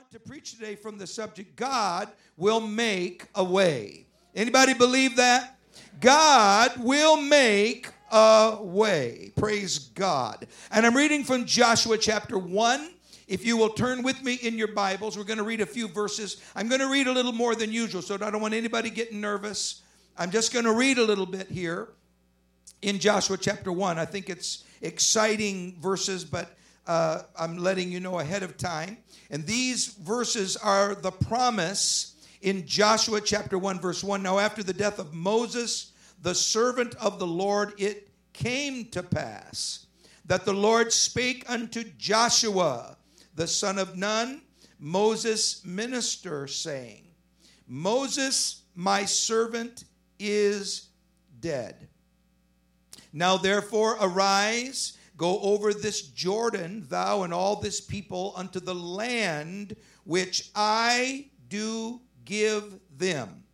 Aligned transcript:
want 0.00 0.12
to 0.12 0.18
preach 0.20 0.52
today 0.52 0.74
from 0.76 0.96
the 0.96 1.06
subject 1.06 1.56
God 1.56 2.08
will 2.38 2.60
make 2.60 3.26
a 3.34 3.44
way. 3.44 4.06
Anybody 4.34 4.72
believe 4.72 5.16
that? 5.16 5.58
God 6.00 6.72
will 6.78 7.20
make 7.20 7.86
a 8.10 8.56
way. 8.62 9.30
Praise 9.36 9.78
God. 9.78 10.46
And 10.70 10.86
I'm 10.86 10.96
reading 10.96 11.22
from 11.22 11.44
Joshua 11.44 11.98
chapter 11.98 12.38
1. 12.38 12.92
If 13.28 13.44
you 13.44 13.58
will 13.58 13.68
turn 13.68 14.02
with 14.02 14.24
me 14.24 14.36
in 14.36 14.56
your 14.56 14.72
Bibles, 14.72 15.18
we're 15.18 15.24
going 15.24 15.36
to 15.36 15.44
read 15.44 15.60
a 15.60 15.66
few 15.66 15.86
verses. 15.86 16.40
I'm 16.56 16.68
going 16.68 16.80
to 16.80 16.88
read 16.88 17.06
a 17.06 17.12
little 17.12 17.32
more 17.32 17.54
than 17.54 17.70
usual, 17.70 18.00
so 18.00 18.14
I 18.14 18.30
don't 18.30 18.40
want 18.40 18.54
anybody 18.54 18.88
getting 18.88 19.20
nervous. 19.20 19.82
I'm 20.16 20.30
just 20.30 20.50
going 20.50 20.64
to 20.64 20.72
read 20.72 20.96
a 20.96 21.04
little 21.04 21.26
bit 21.26 21.48
here 21.48 21.88
in 22.80 23.00
Joshua 23.00 23.36
chapter 23.36 23.70
1. 23.70 23.98
I 23.98 24.06
think 24.06 24.30
it's 24.30 24.64
exciting 24.80 25.76
verses, 25.78 26.24
but 26.24 26.56
uh, 26.86 27.22
I'm 27.38 27.58
letting 27.58 27.90
you 27.90 28.00
know 28.00 28.18
ahead 28.18 28.42
of 28.42 28.56
time. 28.56 28.98
And 29.30 29.46
these 29.46 29.86
verses 29.86 30.56
are 30.56 30.94
the 30.94 31.12
promise 31.12 32.14
in 32.42 32.66
Joshua 32.66 33.20
chapter 33.20 33.58
1, 33.58 33.80
verse 33.80 34.02
1. 34.02 34.22
Now, 34.22 34.38
after 34.38 34.62
the 34.62 34.72
death 34.72 34.98
of 34.98 35.14
Moses, 35.14 35.92
the 36.22 36.34
servant 36.34 36.94
of 36.96 37.18
the 37.18 37.26
Lord, 37.26 37.74
it 37.78 38.08
came 38.32 38.86
to 38.86 39.02
pass 39.02 39.86
that 40.24 40.44
the 40.44 40.52
Lord 40.52 40.92
spake 40.92 41.44
unto 41.48 41.84
Joshua, 41.98 42.96
the 43.34 43.46
son 43.46 43.78
of 43.78 43.96
Nun, 43.96 44.42
Moses' 44.78 45.64
minister, 45.64 46.46
saying, 46.46 47.04
Moses, 47.66 48.62
my 48.74 49.04
servant, 49.04 49.84
is 50.18 50.88
dead. 51.40 51.88
Now, 53.12 53.36
therefore, 53.36 53.96
arise 54.00 54.96
Go 55.20 55.38
over 55.40 55.74
this 55.74 56.00
Jordan, 56.00 56.86
thou 56.88 57.24
and 57.24 57.34
all 57.34 57.56
this 57.56 57.78
people, 57.78 58.32
unto 58.36 58.58
the 58.58 58.74
land 58.74 59.76
which 60.04 60.48
I 60.54 61.26
do 61.50 62.00
give 62.24 62.80
them, 62.96 63.44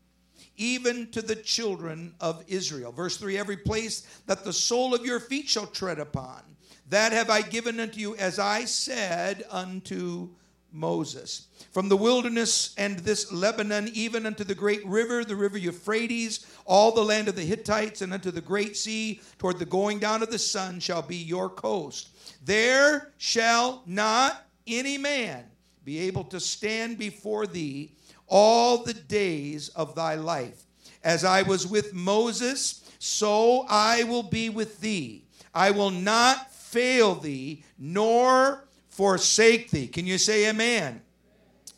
even 0.57 1.11
to 1.11 1.21
the 1.21 1.35
children 1.35 2.15
of 2.21 2.45
Israel. 2.47 2.93
Verse 2.93 3.17
3 3.17 3.37
Every 3.37 3.57
place 3.57 4.07
that 4.27 4.45
the 4.45 4.53
sole 4.53 4.95
of 4.95 5.05
your 5.05 5.19
feet 5.19 5.49
shall 5.49 5.67
tread 5.67 5.99
upon, 5.99 6.41
that 6.89 7.11
have 7.11 7.31
I 7.31 7.43
given 7.43 7.81
unto 7.81 7.99
you, 7.99 8.15
as 8.15 8.39
I 8.39 8.65
said 8.65 9.43
unto 9.51 10.37
Moses. 10.77 11.49
From 11.73 11.89
the 11.89 11.97
wilderness 11.97 12.75
and 12.77 12.99
this 13.01 13.33
Lebanon, 13.33 13.91
even 13.93 14.27
unto 14.27 14.45
the 14.45 14.55
great 14.55 14.87
river, 14.87 15.25
the 15.25 15.35
river 15.35 15.59
Euphrates, 15.59 16.47
all 16.65 16.93
the 16.93 17.05
land 17.05 17.29
of 17.29 17.37
the 17.37 17.43
Hittites, 17.43 18.03
and 18.03 18.13
unto 18.13 18.31
the 18.31 18.41
great 18.41 18.77
sea, 18.77 19.21
toward 19.39 19.59
the 19.59 19.65
going 19.65 19.99
down 19.99 20.23
of 20.23 20.31
the 20.31 20.39
sun, 20.39 20.79
shall 20.81 21.03
be 21.03 21.17
your 21.17 21.49
coast. 21.49 22.11
There 22.45 23.13
shall 23.19 23.83
not 23.87 24.47
any 24.67 24.99
man 24.99 25.45
be 25.85 26.01
able 26.01 26.25
to 26.25 26.41
stand 26.41 26.99
before 26.99 27.47
thee 27.47 27.93
all 28.27 28.85
the 28.85 28.95
days 28.95 29.69
of 29.71 29.95
thy 29.95 30.15
life. 30.15 30.65
As 31.03 31.25
I 31.25 31.43
was 31.43 31.67
with 31.67 31.95
Moses, 31.95 32.83
so 32.99 33.65
I 33.69 34.05
will 34.05 34.25
be 34.25 34.51
with 34.51 34.81
thee. 34.81 35.25
I 35.55 35.71
will 35.71 35.91
not 35.91 36.53
fail 36.53 37.15
thee, 37.15 37.65
nor 37.79 38.66
forsake 38.97 39.71
thee. 39.71 39.87
Can 39.87 40.07
you 40.07 40.17
say 40.17 40.49
amen? 40.49 41.03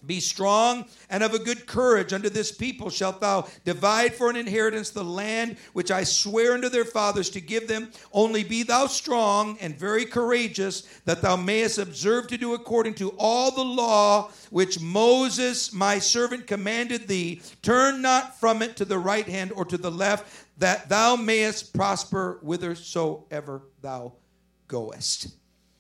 Be 0.06 0.20
strong 0.20 0.86
and 1.10 1.24
of 1.24 1.34
a 1.34 1.40
good 1.40 1.66
courage. 1.66 2.12
Unto 2.12 2.28
this 2.28 2.52
people 2.52 2.88
shalt 2.88 3.20
thou 3.20 3.48
divide 3.64 4.14
for 4.14 4.30
an 4.30 4.36
inheritance 4.36 4.90
the 4.90 5.02
land 5.02 5.56
which 5.72 5.90
I 5.90 6.04
swear 6.04 6.54
unto 6.54 6.68
their 6.68 6.84
fathers 6.84 7.28
to 7.30 7.40
give 7.40 7.66
them. 7.66 7.90
Only 8.12 8.44
be 8.44 8.62
thou 8.62 8.86
strong 8.86 9.58
and 9.60 9.76
very 9.76 10.04
courageous, 10.04 10.82
that 11.04 11.20
thou 11.20 11.34
mayest 11.34 11.78
observe 11.78 12.28
to 12.28 12.38
do 12.38 12.54
according 12.54 12.94
to 12.94 13.12
all 13.18 13.50
the 13.50 13.64
law 13.64 14.30
which 14.50 14.80
Moses 14.80 15.72
my 15.72 15.98
servant 15.98 16.46
commanded 16.46 17.08
thee. 17.08 17.42
Turn 17.62 18.00
not 18.00 18.38
from 18.38 18.62
it 18.62 18.76
to 18.76 18.84
the 18.84 18.98
right 18.98 19.28
hand 19.28 19.50
or 19.52 19.64
to 19.64 19.76
the 19.76 19.90
left, 19.90 20.46
that 20.58 20.88
thou 20.88 21.16
mayest 21.16 21.74
prosper 21.74 22.38
whithersoever 22.42 23.62
thou 23.82 24.12
goest. 24.68 25.34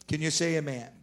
Can 0.08 0.20
you 0.20 0.30
say 0.30 0.56
amen? 0.56 0.97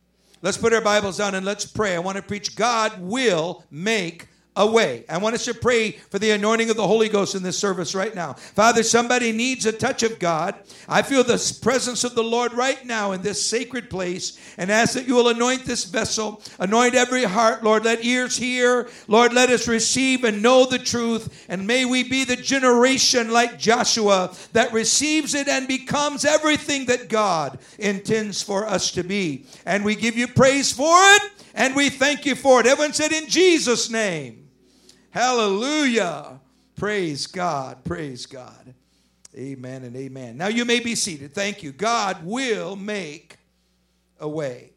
Let's 0.45 0.57
put 0.57 0.73
our 0.73 0.81
Bibles 0.81 1.17
down 1.17 1.33
and 1.33 1.43
let's 1.43 1.65
pray. 1.65 1.95
I 1.95 1.97
want 1.97 2.17
to 2.17 2.21
preach 2.21 2.55
God 2.55 3.01
will 3.01 3.63
make 3.71 4.27
away. 4.55 5.03
I 5.09 5.17
want 5.17 5.35
us 5.35 5.45
to 5.45 5.53
pray 5.53 5.91
for 5.91 6.19
the 6.19 6.31
anointing 6.31 6.69
of 6.69 6.77
the 6.77 6.87
Holy 6.87 7.09
Ghost 7.09 7.35
in 7.35 7.43
this 7.43 7.57
service 7.57 7.93
right 7.93 8.13
now. 8.15 8.33
Father, 8.33 8.83
somebody 8.83 9.31
needs 9.31 9.65
a 9.65 9.71
touch 9.71 10.03
of 10.03 10.19
God. 10.19 10.55
I 10.87 11.01
feel 11.01 11.23
the 11.23 11.59
presence 11.61 12.03
of 12.03 12.15
the 12.15 12.23
Lord 12.23 12.53
right 12.53 12.85
now 12.85 13.11
in 13.11 13.21
this 13.21 13.45
sacred 13.45 13.89
place 13.89 14.39
and 14.57 14.71
ask 14.71 14.93
that 14.93 15.07
you 15.07 15.15
will 15.15 15.29
anoint 15.29 15.65
this 15.65 15.85
vessel, 15.85 16.41
anoint 16.59 16.95
every 16.95 17.23
heart, 17.23 17.63
Lord. 17.63 17.85
Let 17.85 18.05
ears 18.05 18.37
hear. 18.37 18.89
Lord, 19.07 19.33
let 19.33 19.49
us 19.49 19.67
receive 19.67 20.23
and 20.23 20.41
know 20.41 20.65
the 20.65 20.79
truth. 20.79 21.45
And 21.49 21.67
may 21.67 21.85
we 21.85 22.03
be 22.03 22.23
the 22.23 22.35
generation 22.35 23.31
like 23.31 23.59
Joshua 23.59 24.33
that 24.53 24.73
receives 24.73 25.33
it 25.33 25.47
and 25.47 25.67
becomes 25.67 26.23
everything 26.23 26.85
that 26.85 27.09
God 27.09 27.59
intends 27.77 28.41
for 28.41 28.65
us 28.65 28.91
to 28.91 29.03
be. 29.03 29.45
And 29.65 29.83
we 29.83 29.95
give 29.95 30.17
you 30.17 30.27
praise 30.27 30.71
for 30.71 30.95
it 30.97 31.21
and 31.53 31.75
we 31.75 31.89
thank 31.89 32.25
you 32.25 32.35
for 32.35 32.59
it. 32.59 32.67
Everyone 32.67 32.93
said, 32.93 33.11
In 33.11 33.27
Jesus' 33.27 33.89
name. 33.89 34.44
Hallelujah. 35.15 36.41
Praise 36.75 37.25
God. 37.25 37.85
Praise 37.85 38.25
God. 38.25 38.73
Amen 39.33 39.85
and 39.85 39.95
amen. 39.95 40.35
Now 40.35 40.49
you 40.49 40.65
may 40.65 40.81
be 40.81 40.93
seated. 40.93 41.33
Thank 41.33 41.63
you. 41.63 41.71
God 41.71 42.25
will 42.25 42.75
make 42.75 43.37
a 44.19 44.27
way. 44.27 44.71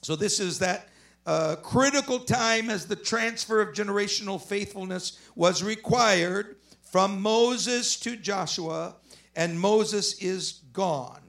So 0.00 0.14
this 0.14 0.38
is 0.38 0.60
that 0.60 0.86
uh, 1.26 1.56
critical 1.56 2.20
time 2.20 2.70
as 2.70 2.86
the 2.86 2.94
transfer 2.94 3.60
of 3.60 3.74
generational 3.74 4.40
faithfulness 4.40 5.18
was 5.34 5.60
required 5.60 6.54
from 6.80 7.20
Moses 7.20 7.98
to 7.98 8.14
Joshua, 8.14 8.94
and 9.34 9.58
Moses 9.58 10.22
is 10.22 10.60
gone. 10.72 11.27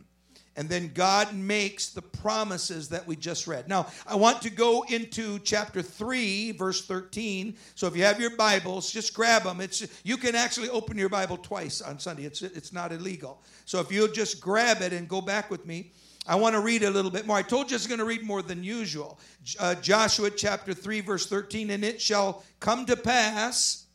And 0.59 0.67
then 0.67 0.91
God 0.93 1.33
makes 1.33 1.87
the 1.87 2.01
promises 2.01 2.89
that 2.89 3.07
we 3.07 3.15
just 3.15 3.47
read. 3.47 3.69
Now, 3.69 3.87
I 4.05 4.15
want 4.17 4.41
to 4.41 4.49
go 4.49 4.83
into 4.89 5.39
chapter 5.39 5.81
3, 5.81 6.51
verse 6.51 6.85
13. 6.85 7.55
So 7.75 7.87
if 7.87 7.95
you 7.95 8.03
have 8.03 8.19
your 8.19 8.35
Bibles, 8.35 8.91
just 8.91 9.13
grab 9.13 9.43
them. 9.43 9.61
It's, 9.61 9.87
you 10.03 10.17
can 10.17 10.35
actually 10.35 10.67
open 10.67 10.97
your 10.97 11.07
Bible 11.07 11.37
twice 11.37 11.79
on 11.79 11.97
Sunday, 11.97 12.25
it's, 12.25 12.41
it's 12.41 12.73
not 12.73 12.91
illegal. 12.91 13.41
So 13.63 13.79
if 13.79 13.89
you'll 13.89 14.09
just 14.09 14.41
grab 14.41 14.81
it 14.81 14.91
and 14.91 15.07
go 15.07 15.21
back 15.21 15.49
with 15.49 15.65
me, 15.65 15.93
I 16.27 16.35
want 16.35 16.55
to 16.55 16.59
read 16.59 16.83
a 16.83 16.89
little 16.89 17.09
bit 17.09 17.25
more. 17.25 17.37
I 17.37 17.41
told 17.41 17.71
you 17.71 17.75
I 17.75 17.77
was 17.77 17.87
going 17.87 17.99
to 17.99 18.05
read 18.05 18.23
more 18.23 18.41
than 18.41 18.61
usual. 18.61 19.17
Uh, 19.61 19.75
Joshua 19.75 20.29
chapter 20.29 20.73
3, 20.73 20.99
verse 20.99 21.25
13. 21.25 21.69
And 21.69 21.85
it 21.85 22.01
shall 22.01 22.43
come 22.59 22.85
to 22.87 22.97
pass, 22.97 23.85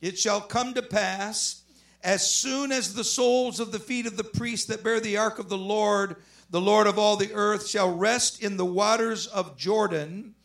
it 0.00 0.16
shall 0.16 0.42
come 0.42 0.74
to 0.74 0.82
pass 0.82 1.64
as 2.06 2.24
soon 2.24 2.70
as 2.70 2.94
the 2.94 3.02
soles 3.02 3.58
of 3.58 3.72
the 3.72 3.80
feet 3.80 4.06
of 4.06 4.16
the 4.16 4.22
priests 4.22 4.66
that 4.66 4.84
bear 4.84 5.00
the 5.00 5.16
ark 5.16 5.40
of 5.40 5.48
the 5.48 5.58
Lord, 5.58 6.14
the 6.50 6.60
Lord 6.60 6.86
of 6.86 7.00
all 7.00 7.16
the 7.16 7.34
earth, 7.34 7.66
shall 7.66 7.92
rest 7.92 8.40
in 8.40 8.56
the 8.56 8.64
waters 8.64 9.26
of 9.26 9.56
Jordan, 9.56 10.36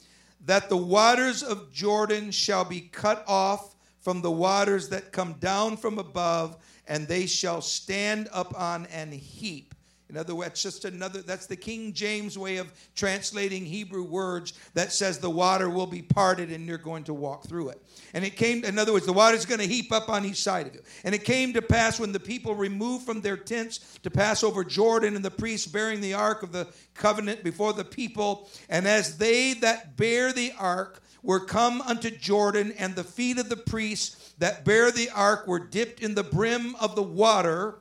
that 0.43 0.69
the 0.69 0.75
waters 0.77 1.43
of 1.43 1.71
Jordan 1.71 2.31
shall 2.31 2.65
be 2.65 2.81
cut 2.81 3.23
off 3.27 3.75
from 3.99 4.21
the 4.21 4.31
waters 4.31 4.89
that 4.89 5.11
come 5.11 5.33
down 5.33 5.77
from 5.77 5.99
above, 5.99 6.57
and 6.87 7.07
they 7.07 7.27
shall 7.27 7.61
stand 7.61 8.27
up 8.33 8.59
on 8.59 8.87
an 8.87 9.11
heap. 9.11 9.75
In 10.11 10.17
other 10.17 10.35
words, 10.35 10.61
just 10.61 10.83
another, 10.83 11.21
that's 11.21 11.45
the 11.45 11.55
King 11.55 11.93
James 11.93 12.37
way 12.37 12.57
of 12.57 12.71
translating 12.95 13.65
Hebrew 13.65 14.03
words 14.03 14.51
that 14.73 14.91
says 14.91 15.19
the 15.19 15.29
water 15.29 15.69
will 15.69 15.87
be 15.87 16.01
parted 16.01 16.51
and 16.51 16.67
you're 16.67 16.77
going 16.77 17.05
to 17.05 17.13
walk 17.13 17.47
through 17.47 17.69
it. 17.69 17.81
And 18.13 18.25
it 18.25 18.35
came, 18.35 18.65
in 18.65 18.77
other 18.77 18.91
words, 18.91 19.05
the 19.05 19.13
water's 19.13 19.45
going 19.45 19.61
to 19.61 19.67
heap 19.67 19.93
up 19.93 20.09
on 20.09 20.25
each 20.25 20.43
side 20.43 20.67
of 20.67 20.75
you. 20.75 20.81
And 21.05 21.15
it 21.15 21.23
came 21.23 21.53
to 21.53 21.61
pass 21.61 21.97
when 21.97 22.11
the 22.11 22.19
people 22.19 22.55
removed 22.55 23.05
from 23.05 23.21
their 23.21 23.37
tents 23.37 23.97
to 24.03 24.11
pass 24.11 24.43
over 24.43 24.65
Jordan 24.65 25.15
and 25.15 25.23
the 25.23 25.31
priests 25.31 25.65
bearing 25.65 26.01
the 26.01 26.13
ark 26.13 26.43
of 26.43 26.51
the 26.51 26.67
covenant 26.93 27.41
before 27.41 27.71
the 27.71 27.85
people, 27.85 28.49
and 28.67 28.85
as 28.85 29.17
they 29.17 29.53
that 29.53 29.95
bear 29.95 30.33
the 30.33 30.51
ark 30.59 31.01
were 31.23 31.45
come 31.45 31.81
unto 31.81 32.09
Jordan, 32.09 32.73
and 32.77 32.95
the 32.95 33.03
feet 33.03 33.37
of 33.37 33.47
the 33.47 33.55
priests 33.55 34.33
that 34.39 34.65
bear 34.65 34.91
the 34.91 35.09
ark 35.11 35.47
were 35.47 35.59
dipped 35.59 36.01
in 36.01 36.15
the 36.15 36.23
brim 36.23 36.75
of 36.81 36.95
the 36.95 37.03
water, 37.03 37.79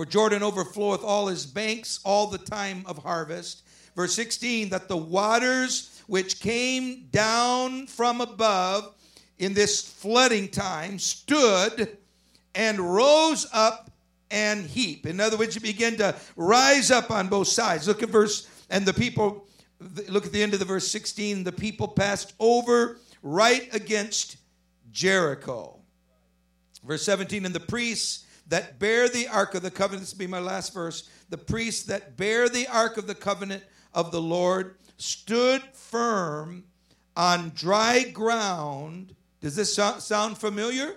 for 0.00 0.06
Jordan 0.06 0.40
overfloweth 0.40 1.04
all 1.04 1.26
his 1.26 1.44
banks 1.44 2.00
all 2.04 2.26
the 2.26 2.38
time 2.38 2.82
of 2.86 2.96
harvest. 2.96 3.64
Verse 3.94 4.14
16, 4.14 4.70
that 4.70 4.88
the 4.88 4.96
waters 4.96 6.02
which 6.06 6.40
came 6.40 7.06
down 7.12 7.86
from 7.86 8.22
above 8.22 8.94
in 9.38 9.52
this 9.52 9.82
flooding 9.82 10.48
time 10.48 10.98
stood 10.98 11.98
and 12.54 12.80
rose 12.80 13.46
up 13.52 13.90
and 14.30 14.64
heap. 14.64 15.04
In 15.04 15.20
other 15.20 15.36
words, 15.36 15.58
it 15.58 15.62
began 15.62 15.98
to 15.98 16.16
rise 16.34 16.90
up 16.90 17.10
on 17.10 17.28
both 17.28 17.48
sides. 17.48 17.86
Look 17.86 18.02
at 18.02 18.08
verse, 18.08 18.48
and 18.70 18.86
the 18.86 18.94
people, 18.94 19.48
look 20.08 20.24
at 20.24 20.32
the 20.32 20.42
end 20.42 20.54
of 20.54 20.60
the 20.60 20.64
verse 20.64 20.88
16. 20.88 21.44
The 21.44 21.52
people 21.52 21.88
passed 21.88 22.32
over 22.40 23.00
right 23.22 23.68
against 23.74 24.38
Jericho. 24.92 25.78
Verse 26.82 27.02
17, 27.02 27.44
and 27.44 27.54
the 27.54 27.60
priests 27.60 28.24
that 28.50 28.78
bear 28.78 29.08
the 29.08 29.26
ark 29.28 29.54
of 29.54 29.62
the 29.62 29.70
covenant, 29.70 30.02
this 30.02 30.12
will 30.12 30.18
be 30.18 30.26
my 30.26 30.40
last 30.40 30.74
verse, 30.74 31.08
the 31.30 31.38
priests 31.38 31.84
that 31.84 32.16
bear 32.16 32.48
the 32.48 32.66
ark 32.66 32.96
of 32.96 33.06
the 33.06 33.14
covenant 33.14 33.64
of 33.94 34.12
the 34.12 34.20
Lord 34.20 34.76
stood 34.98 35.62
firm 35.72 36.64
on 37.16 37.52
dry 37.54 38.04
ground. 38.04 39.14
Does 39.40 39.56
this 39.56 39.74
sound 39.74 40.36
familiar? 40.36 40.96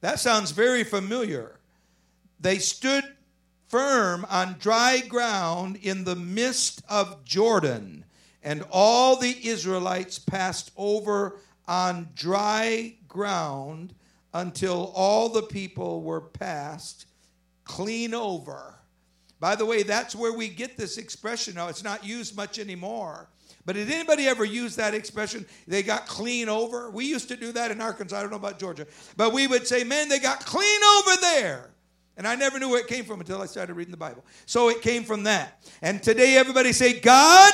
That 0.00 0.18
sounds 0.18 0.50
very 0.50 0.82
familiar. 0.82 1.60
They 2.40 2.58
stood 2.58 3.04
firm 3.68 4.26
on 4.28 4.56
dry 4.58 5.00
ground 5.00 5.76
in 5.82 6.04
the 6.04 6.16
midst 6.16 6.82
of 6.88 7.24
Jordan, 7.24 8.04
and 8.42 8.64
all 8.70 9.16
the 9.16 9.46
Israelites 9.46 10.18
passed 10.18 10.70
over 10.76 11.38
on 11.68 12.08
dry 12.14 12.94
ground 13.08 13.94
until 14.36 14.92
all 14.94 15.30
the 15.30 15.42
people 15.42 16.02
were 16.02 16.20
passed 16.20 17.06
clean 17.64 18.14
over. 18.14 18.74
By 19.40 19.56
the 19.56 19.66
way, 19.66 19.82
that's 19.82 20.14
where 20.14 20.32
we 20.32 20.48
get 20.48 20.76
this 20.76 20.98
expression 20.98 21.54
now. 21.54 21.68
It's 21.68 21.82
not 21.82 22.04
used 22.04 22.36
much 22.36 22.58
anymore. 22.58 23.28
But 23.64 23.74
did 23.74 23.90
anybody 23.90 24.28
ever 24.28 24.44
use 24.44 24.76
that 24.76 24.94
expression? 24.94 25.44
They 25.66 25.82
got 25.82 26.06
clean 26.06 26.48
over. 26.48 26.90
We 26.90 27.06
used 27.06 27.28
to 27.28 27.36
do 27.36 27.50
that 27.52 27.70
in 27.70 27.80
Arkansas. 27.80 28.16
I 28.16 28.20
don't 28.20 28.30
know 28.30 28.36
about 28.36 28.58
Georgia. 28.58 28.86
But 29.16 29.32
we 29.32 29.46
would 29.46 29.66
say, 29.66 29.84
man, 29.84 30.08
they 30.08 30.20
got 30.20 30.44
clean 30.44 30.80
over 30.98 31.20
there. 31.20 31.70
And 32.16 32.28
I 32.28 32.34
never 32.34 32.58
knew 32.58 32.68
where 32.68 32.80
it 32.80 32.86
came 32.86 33.04
from 33.04 33.20
until 33.20 33.42
I 33.42 33.46
started 33.46 33.74
reading 33.74 33.90
the 33.90 33.96
Bible. 33.96 34.24
So 34.44 34.68
it 34.68 34.82
came 34.82 35.02
from 35.02 35.24
that. 35.24 35.64
And 35.82 36.02
today, 36.02 36.36
everybody 36.36 36.72
say, 36.72 37.00
God 37.00 37.52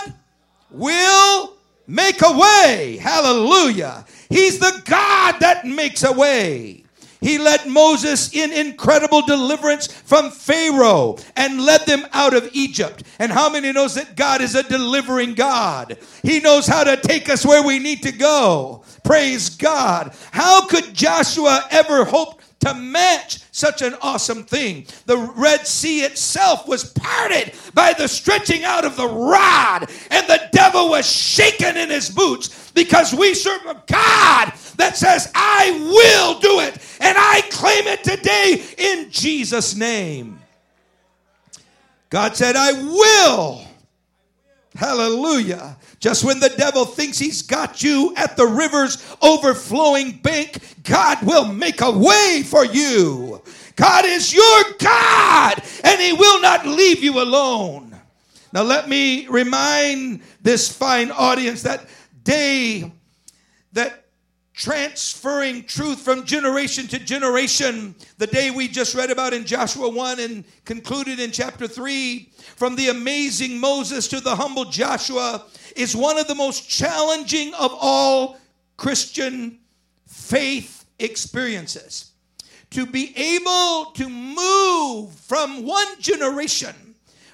will 0.70 1.56
make 1.86 2.22
a 2.22 2.36
way. 2.36 2.98
Hallelujah. 3.00 4.04
He's 4.28 4.58
the 4.58 4.82
God 4.84 5.36
that 5.40 5.66
makes 5.66 6.02
a 6.02 6.12
way. 6.12 6.82
He 7.22 7.38
led 7.38 7.68
Moses 7.68 8.34
in 8.34 8.52
incredible 8.52 9.22
deliverance 9.24 9.86
from 9.86 10.32
Pharaoh 10.32 11.18
and 11.36 11.64
led 11.64 11.86
them 11.86 12.04
out 12.12 12.34
of 12.34 12.50
Egypt. 12.52 13.04
And 13.20 13.30
how 13.30 13.48
many 13.48 13.70
knows 13.72 13.94
that 13.94 14.16
God 14.16 14.40
is 14.40 14.56
a 14.56 14.64
delivering 14.64 15.34
God? 15.34 15.98
He 16.24 16.40
knows 16.40 16.66
how 16.66 16.82
to 16.82 16.96
take 16.96 17.30
us 17.30 17.46
where 17.46 17.64
we 17.64 17.78
need 17.78 18.02
to 18.02 18.12
go. 18.12 18.82
Praise 19.04 19.50
God. 19.50 20.12
How 20.32 20.66
could 20.66 20.94
Joshua 20.94 21.64
ever 21.70 22.04
hope 22.04 22.41
to 22.62 22.74
match 22.74 23.40
such 23.52 23.82
an 23.82 23.94
awesome 24.00 24.44
thing. 24.44 24.86
The 25.06 25.18
Red 25.36 25.66
Sea 25.66 26.00
itself 26.00 26.66
was 26.66 26.92
parted 26.92 27.52
by 27.74 27.92
the 27.92 28.08
stretching 28.08 28.64
out 28.64 28.84
of 28.84 28.96
the 28.96 29.06
rod, 29.06 29.90
and 30.10 30.26
the 30.26 30.48
devil 30.52 30.90
was 30.90 31.04
shaken 31.04 31.76
in 31.76 31.90
his 31.90 32.08
boots 32.08 32.70
because 32.72 33.12
we 33.12 33.34
serve 33.34 33.62
a 33.66 33.82
God 33.86 34.52
that 34.76 34.96
says, 34.96 35.30
I 35.34 35.70
will 35.92 36.38
do 36.40 36.60
it, 36.60 36.78
and 37.00 37.16
I 37.18 37.42
claim 37.50 37.86
it 37.86 38.04
today 38.04 38.64
in 38.78 39.10
Jesus' 39.10 39.74
name. 39.74 40.38
God 42.10 42.36
said, 42.36 42.56
I 42.56 42.72
will. 42.72 43.66
Hallelujah. 44.74 45.76
Just 46.00 46.24
when 46.24 46.40
the 46.40 46.48
devil 46.48 46.84
thinks 46.84 47.18
he's 47.18 47.42
got 47.42 47.82
you 47.82 48.14
at 48.16 48.36
the 48.36 48.46
river's 48.46 49.04
overflowing 49.20 50.12
bank, 50.12 50.58
God 50.82 51.22
will 51.22 51.44
make 51.44 51.80
a 51.82 51.90
way 51.90 52.42
for 52.44 52.64
you. 52.64 53.42
God 53.76 54.04
is 54.06 54.32
your 54.32 54.62
God, 54.78 55.62
and 55.84 56.00
he 56.00 56.12
will 56.12 56.40
not 56.40 56.66
leave 56.66 57.02
you 57.02 57.20
alone. 57.20 57.94
Now, 58.52 58.62
let 58.62 58.88
me 58.88 59.26
remind 59.28 60.22
this 60.42 60.68
fine 60.74 61.10
audience 61.10 61.62
that 61.62 61.86
day 62.24 62.92
transferring 64.54 65.64
truth 65.64 66.00
from 66.00 66.24
generation 66.24 66.86
to 66.88 66.98
generation, 66.98 67.94
the 68.18 68.26
day 68.26 68.50
we 68.50 68.68
just 68.68 68.94
read 68.94 69.10
about 69.10 69.32
in 69.32 69.44
Joshua 69.44 69.88
1 69.88 70.20
and 70.20 70.44
concluded 70.64 71.18
in 71.18 71.30
chapter 71.30 71.66
3, 71.66 72.30
from 72.56 72.76
the 72.76 72.88
amazing 72.88 73.58
Moses 73.58 74.08
to 74.08 74.20
the 74.20 74.36
humble 74.36 74.66
Joshua, 74.66 75.44
is 75.74 75.96
one 75.96 76.18
of 76.18 76.28
the 76.28 76.34
most 76.34 76.68
challenging 76.68 77.54
of 77.54 77.74
all 77.80 78.38
Christian 78.76 79.58
faith 80.06 80.84
experiences. 80.98 82.10
To 82.70 82.86
be 82.86 83.12
able 83.16 83.92
to 83.92 84.08
move 84.08 85.12
from 85.12 85.66
one 85.66 86.00
generation, 86.00 86.74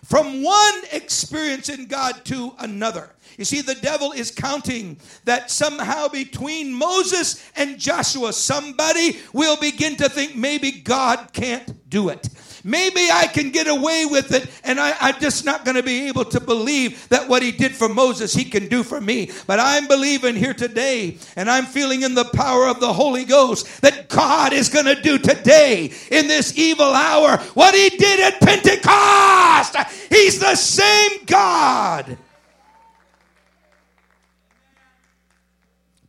from 0.05 0.43
one 0.43 0.83
experience 0.93 1.69
in 1.69 1.87
God 1.87 2.25
to 2.25 2.55
another. 2.59 3.11
You 3.39 3.45
see, 3.45 3.61
the 3.61 3.77
devil 3.77 4.11
is 4.11 4.33
counting 4.33 4.99
that 5.25 5.49
somehow 5.49 6.09
between 6.09 6.75
Moses 6.75 7.49
and 7.55 7.79
Joshua, 7.79 8.33
somebody 8.33 9.17
will 9.33 9.57
begin 9.57 9.95
to 9.97 10.09
think 10.09 10.35
maybe 10.35 10.73
God 10.73 11.33
can't 11.33 11.89
do 11.89 12.09
it. 12.09 12.29
Maybe 12.65 13.09
I 13.13 13.29
can 13.29 13.51
get 13.51 13.69
away 13.69 14.07
with 14.07 14.33
it, 14.33 14.51
and 14.65 14.81
I, 14.81 15.11
am 15.11 15.21
just 15.21 15.45
not 15.45 15.65
going 15.65 15.77
to 15.77 15.85
be 15.85 16.09
able 16.09 16.25
to 16.25 16.41
believe 16.41 17.09
that 17.11 17.29
what 17.29 17.41
he 17.41 17.53
did 17.53 17.77
for 17.77 17.89
Moses, 17.89 18.35
he 18.35 18.45
can 18.45 18.67
do 18.67 18.83
for 18.83 19.01
me. 19.01 19.31
But 19.47 19.61
I'm 19.61 19.87
believing 19.87 20.35
here 20.35 20.53
today, 20.53 21.17
and 21.37 21.49
I'm 21.49 21.65
feeling 21.65 22.03
in 22.03 22.15
the 22.15 22.25
power 22.25 22.67
of 22.67 22.81
the 22.81 22.93
Holy 22.93 23.25
Ghost 23.25 23.83
that 23.83 24.09
God 24.09 24.53
is 24.53 24.69
going 24.69 24.87
to 24.87 25.01
do 25.01 25.17
today 25.17 25.93
in 26.11 26.27
this 26.27 26.59
evil 26.59 26.93
hour 26.93 27.37
what 27.55 27.73
he 27.73 27.89
did 27.91 28.19
at 28.19 28.41
Pentecost. 28.41 29.77
He's 30.11 30.41
the 30.41 30.57
same 30.57 31.25
God. 31.25 32.19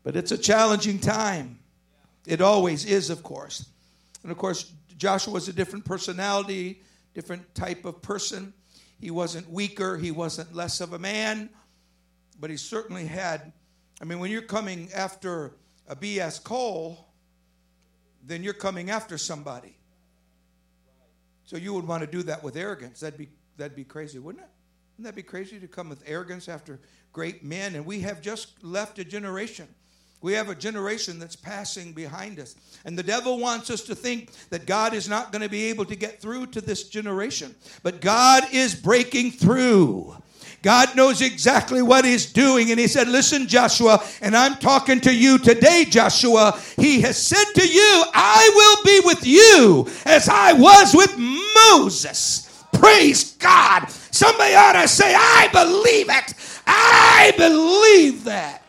But 0.10 0.16
it's 0.16 0.32
a 0.32 0.40
challenging 0.40 0.98
time. 0.98 1.60
It 2.26 2.42
always 2.42 2.84
is, 2.84 3.12
of 3.12 3.22
course. 3.22 3.70
And 4.24 4.32
of 4.32 4.40
course, 4.40 4.72
Joshua 4.98 5.32
was 5.32 5.48
a 5.48 5.54
different 5.54 5.86
personality, 5.86 6.82
different 7.14 7.54
type 7.54 7.86
of 7.86 8.02
person. 8.02 8.52
He 9.00 9.12
wasn't 9.12 9.48
weaker, 9.52 9.98
he 9.98 10.10
wasn't 10.10 10.56
less 10.56 10.82
of 10.82 10.94
a 10.94 10.98
man, 10.98 11.52
but 12.40 12.50
he 12.50 12.58
certainly 12.58 13.06
had. 13.06 13.54
I 14.02 14.06
mean, 14.06 14.18
when 14.18 14.32
you're 14.32 14.42
coming 14.42 14.90
after 14.96 15.54
a 15.88 15.96
B.S. 15.96 16.40
Cole, 16.40 17.08
then 18.26 18.42
you're 18.42 18.54
coming 18.56 18.90
after 18.90 19.16
somebody. 19.16 19.78
So 21.44 21.56
you 21.56 21.72
would 21.76 21.86
want 21.86 22.02
to 22.02 22.08
do 22.08 22.24
that 22.24 22.44
with 22.44 22.58
arrogance. 22.58 23.02
That'd 23.02 23.20
be 23.20 23.30
that'd 23.58 23.76
be 23.76 23.84
crazy, 23.84 24.18
wouldn't 24.18 24.44
it? 24.44 24.50
Wouldn't 24.98 25.06
that 25.06 25.16
be 25.16 25.22
crazy 25.22 25.60
to 25.60 25.68
come 25.68 25.88
with 25.88 26.02
arrogance 26.08 26.50
after 26.50 26.80
great 27.14 27.44
men? 27.44 27.76
And 27.76 27.86
we 27.86 28.00
have 28.00 28.24
just 28.24 28.64
left 28.64 28.98
a 28.98 29.04
generation 29.04 29.68
we 30.22 30.34
have 30.34 30.50
a 30.50 30.56
generation 30.56 31.18
that's 31.18 31.36
passing 31.36 31.94
behind 31.94 32.40
us. 32.40 32.56
And 32.86 32.98
the 32.98 33.04
devil 33.04 33.40
wants 33.40 33.70
us 33.70 33.82
to 33.84 33.96
think 33.96 34.32
that 34.50 34.66
God 34.66 34.94
is 34.94 35.08
not 35.08 35.32
going 35.32 35.42
to 35.42 35.50
be 35.50 35.66
able 35.66 35.86
to 35.86 35.96
get 35.96 36.22
through 36.22 36.48
to 36.48 36.62
this 36.62 36.84
generation. 36.90 37.56
But 37.84 38.02
God 38.02 38.44
is 38.52 38.76
breaking 38.76 39.32
through. 39.32 40.16
God 40.62 40.94
knows 40.96 41.22
exactly 41.22 41.82
what 41.82 42.04
He's 42.04 42.32
doing. 42.32 42.72
And 42.72 42.80
He 42.80 42.88
said, 42.88 43.08
Listen, 43.08 43.48
Joshua, 43.48 44.04
and 44.22 44.36
I'm 44.36 44.56
talking 44.56 45.00
to 45.02 45.14
you 45.14 45.38
today, 45.38 45.86
Joshua. 45.90 46.60
He 46.76 47.00
has 47.02 47.18
said 47.18 47.46
to 47.56 47.66
you, 47.66 48.04
I 48.14 48.52
will 48.54 48.84
be 48.84 49.02
with 49.06 49.26
you 49.26 49.88
as 50.06 50.28
I 50.28 50.54
was 50.54 50.94
with 50.94 51.18
Moses. 51.72 52.66
Praise 52.74 53.36
God. 53.36 53.90
Somebody 53.90 54.54
ought 54.54 54.74
to 54.74 54.88
say, 54.88 55.14
I 55.16 55.48
believe 55.54 56.08
it. 56.10 56.34
I 56.68 57.34
believe 57.38 58.26
that. 58.26 58.69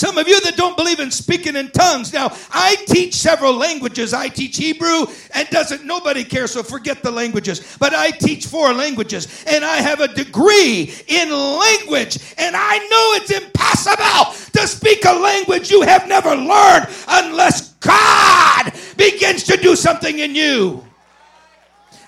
Some 0.00 0.16
of 0.16 0.26
you 0.26 0.40
that 0.40 0.56
don't 0.56 0.78
believe 0.78 0.98
in 0.98 1.10
speaking 1.10 1.56
in 1.56 1.70
tongues. 1.72 2.10
Now, 2.10 2.34
I 2.50 2.76
teach 2.86 3.12
several 3.12 3.52
languages. 3.52 4.14
I 4.14 4.28
teach 4.28 4.56
Hebrew 4.56 5.04
and 5.34 5.46
doesn't 5.50 5.84
nobody 5.84 6.24
care, 6.24 6.46
so 6.46 6.62
forget 6.62 7.02
the 7.02 7.10
languages. 7.10 7.76
But 7.78 7.92
I 7.92 8.10
teach 8.10 8.46
four 8.46 8.72
languages 8.72 9.44
and 9.46 9.62
I 9.62 9.76
have 9.76 10.00
a 10.00 10.08
degree 10.08 10.90
in 11.06 11.30
language. 11.30 12.18
And 12.38 12.56
I 12.56 12.78
know 12.78 13.12
it's 13.20 13.30
impossible 13.30 14.32
to 14.58 14.66
speak 14.66 15.04
a 15.04 15.12
language 15.12 15.70
you 15.70 15.82
have 15.82 16.08
never 16.08 16.34
learned 16.34 16.88
unless 17.06 17.74
God 17.74 18.72
begins 18.96 19.44
to 19.44 19.58
do 19.58 19.76
something 19.76 20.18
in 20.18 20.34
you. 20.34 20.82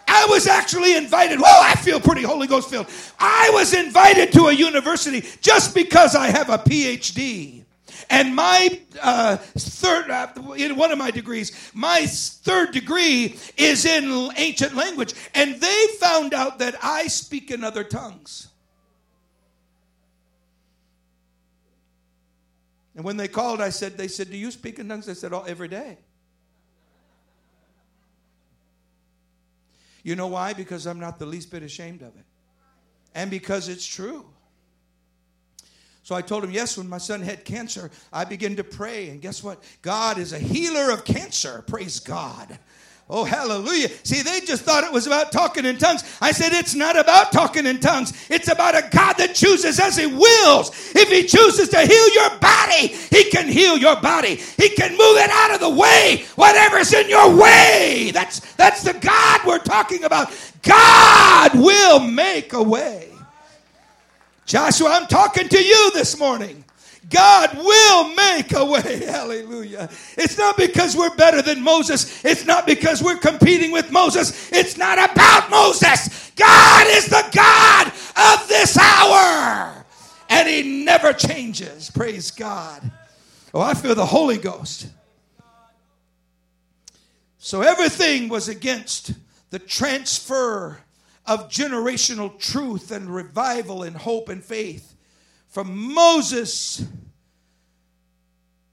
I 0.08 0.25
was 0.30 0.46
actually 0.46 0.96
invited. 0.96 1.42
Well, 1.42 1.61
I 1.62 1.75
feel 1.75 2.00
pretty 2.00 2.22
Holy 2.22 2.46
Ghost 2.46 2.70
filled. 2.70 2.87
I 3.18 3.50
was 3.52 3.75
invited 3.75 4.32
to 4.32 4.46
a 4.46 4.52
university 4.54 5.28
just 5.42 5.75
because 5.75 6.16
I 6.16 6.28
have 6.28 6.49
a 6.49 6.56
PhD. 6.56 7.62
And 8.12 8.37
my 8.37 8.78
uh, 9.00 9.38
third, 9.38 10.11
uh, 10.11 10.28
in 10.52 10.76
one 10.76 10.92
of 10.92 10.99
my 10.99 11.11
degrees, 11.11 11.71
my 11.73 12.04
third 12.04 12.73
degree 12.73 13.38
is 13.57 13.87
in 13.87 14.31
ancient 14.37 14.75
language. 14.75 15.14
And 15.35 15.59
they 15.59 15.87
found 15.99 16.35
out 16.35 16.59
that 16.59 16.76
I 16.83 17.07
speak 17.07 17.50
in 17.50 17.64
other 17.64 17.83
tongues. 17.83 18.49
And 22.95 23.02
when 23.02 23.16
they 23.16 23.28
called, 23.28 23.62
I 23.62 23.71
said, 23.71 23.97
they 23.97 24.09
said, 24.09 24.31
Do 24.31 24.37
you 24.37 24.50
speak 24.50 24.78
in 24.78 24.90
tongues? 24.90 25.09
I 25.09 25.14
said, 25.14 25.33
Oh, 25.33 25.45
every 25.49 25.69
day. 25.69 25.97
You 30.02 30.16
know 30.16 30.26
why? 30.26 30.52
Because 30.52 30.87
I'm 30.87 31.00
not 31.00 31.19
the 31.19 31.25
least 31.25 31.50
bit 31.50 31.62
ashamed 31.62 32.02
of 32.02 32.14
it. 32.14 32.26
And 33.14 33.31
because 33.31 33.71
it's 33.71 33.87
true. 33.87 34.26
So 36.04 36.16
I 36.16 36.23
told 36.23 36.42
him, 36.42 36.50
yes, 36.50 36.76
when 36.76 36.88
my 36.88 36.99
son 36.99 37.23
had 37.23 37.44
cancer, 37.44 37.90
I 38.12 38.25
began 38.25 38.56
to 38.56 38.64
pray. 38.64 39.11
And 39.11 39.21
guess 39.21 39.42
what? 39.42 39.62
God 39.82 40.18
is 40.18 40.32
a 40.32 40.38
healer 40.38 40.90
of 40.90 41.04
cancer. 41.04 41.62
Praise 41.66 42.00
God. 42.00 42.59
Oh, 43.11 43.25
hallelujah. 43.25 43.88
See, 44.04 44.23
they 44.23 44.40
just 44.40 44.62
thought 44.62 44.85
it 44.85 44.92
was 44.92 45.06
about 45.06 45.32
talking 45.32 45.66
in 45.66 45.76
tongues. 45.76 46.02
I 46.21 46.32
said, 46.32 46.52
it's 46.52 46.75
not 46.75 46.99
about 46.99 47.30
talking 47.30 47.66
in 47.66 47.78
tongues. 47.78 48.12
It's 48.30 48.50
about 48.50 48.75
a 48.75 48.88
God 48.90 49.14
that 49.18 49.35
chooses 49.35 49.78
as 49.78 49.97
He 49.97 50.06
wills. 50.06 50.71
If 50.94 51.09
He 51.11 51.25
chooses 51.25 51.68
to 51.68 51.80
heal 51.80 52.14
your 52.14 52.38
body, 52.38 52.88
He 52.88 53.30
can 53.30 53.49
heal 53.49 53.76
your 53.76 54.00
body. 54.00 54.37
He 54.37 54.71
can 54.71 54.92
move 54.92 55.18
it 55.18 55.30
out 55.30 55.54
of 55.54 55.61
the 55.61 55.68
way, 55.68 56.25
whatever's 56.37 56.92
in 56.94 57.09
your 57.11 57.37
way. 57.37 58.12
That's, 58.14 58.40
that's 58.54 58.82
the 58.82 58.94
God 58.94 59.40
we're 59.47 59.59
talking 59.59 60.04
about. 60.04 60.32
God 60.62 61.54
will 61.54 62.00
make 62.00 62.54
a 62.54 62.62
way. 62.62 63.12
Joshua, 64.52 64.90
I'm 64.90 65.06
talking 65.06 65.49
to 65.49 65.64
you 65.64 65.90
this 65.94 66.18
morning. 66.18 66.62
God 67.09 67.56
will 67.56 68.14
make 68.14 68.52
a 68.52 68.62
way. 68.62 69.02
Hallelujah. 69.06 69.88
It's 70.18 70.37
not 70.37 70.59
because 70.59 70.94
we're 70.94 71.16
better 71.16 71.40
than 71.40 71.62
Moses. 71.62 72.23
It's 72.23 72.44
not 72.44 72.66
because 72.66 73.02
we're 73.02 73.16
competing 73.16 73.73
with 73.73 73.90
Moses. 73.90 74.52
It's 74.52 74.76
not 74.76 74.99
about 74.99 75.49
Moses. 75.49 76.32
God 76.37 76.87
is 76.88 77.06
the 77.06 77.26
God 77.35 77.87
of 77.87 78.47
this 78.47 78.76
hour. 78.76 79.87
And 80.28 80.47
he 80.47 80.85
never 80.85 81.14
changes. 81.14 81.90
Praise 81.90 82.30
God. 82.30 82.82
Oh, 83.54 83.61
I 83.62 83.73
feel 83.73 83.94
the 83.94 84.04
Holy 84.04 84.37
Ghost. 84.37 84.87
So 87.38 87.62
everything 87.62 88.28
was 88.28 88.50
against 88.50 89.14
the 89.49 89.59
transfer 89.59 90.82
of 91.26 91.49
generational 91.49 92.38
truth 92.38 92.91
and 92.91 93.14
revival 93.14 93.83
and 93.83 93.97
hope 93.97 94.29
and 94.29 94.45
faith 94.45 94.95
from 95.49 95.93
Moses 95.93 96.85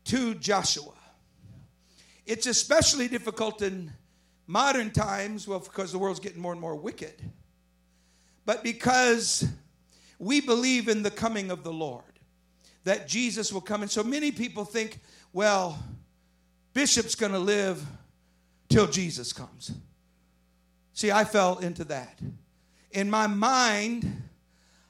to 0.05 0.33
Joshua. 0.35 0.93
It's 2.25 2.47
especially 2.47 3.07
difficult 3.07 3.61
in 3.61 3.91
modern 4.47 4.91
times, 4.91 5.47
well, 5.47 5.59
because 5.59 5.91
the 5.91 5.99
world's 5.99 6.19
getting 6.19 6.41
more 6.41 6.51
and 6.51 6.61
more 6.61 6.75
wicked, 6.75 7.21
but 8.45 8.63
because 8.63 9.47
we 10.17 10.41
believe 10.41 10.87
in 10.87 11.03
the 11.03 11.11
coming 11.11 11.51
of 11.51 11.63
the 11.63 11.71
Lord, 11.71 12.03
that 12.83 13.07
Jesus 13.07 13.53
will 13.53 13.61
come. 13.61 13.81
And 13.83 13.91
so 13.91 14.03
many 14.03 14.31
people 14.31 14.65
think, 14.65 14.99
well, 15.33 15.77
Bishop's 16.73 17.15
going 17.15 17.31
to 17.31 17.39
live 17.39 17.83
till 18.69 18.87
Jesus 18.87 19.33
comes. 19.33 19.71
See, 20.93 21.11
I 21.11 21.23
fell 21.23 21.59
into 21.59 21.83
that. 21.85 22.19
In 22.91 23.09
my 23.09 23.27
mind, 23.27 24.23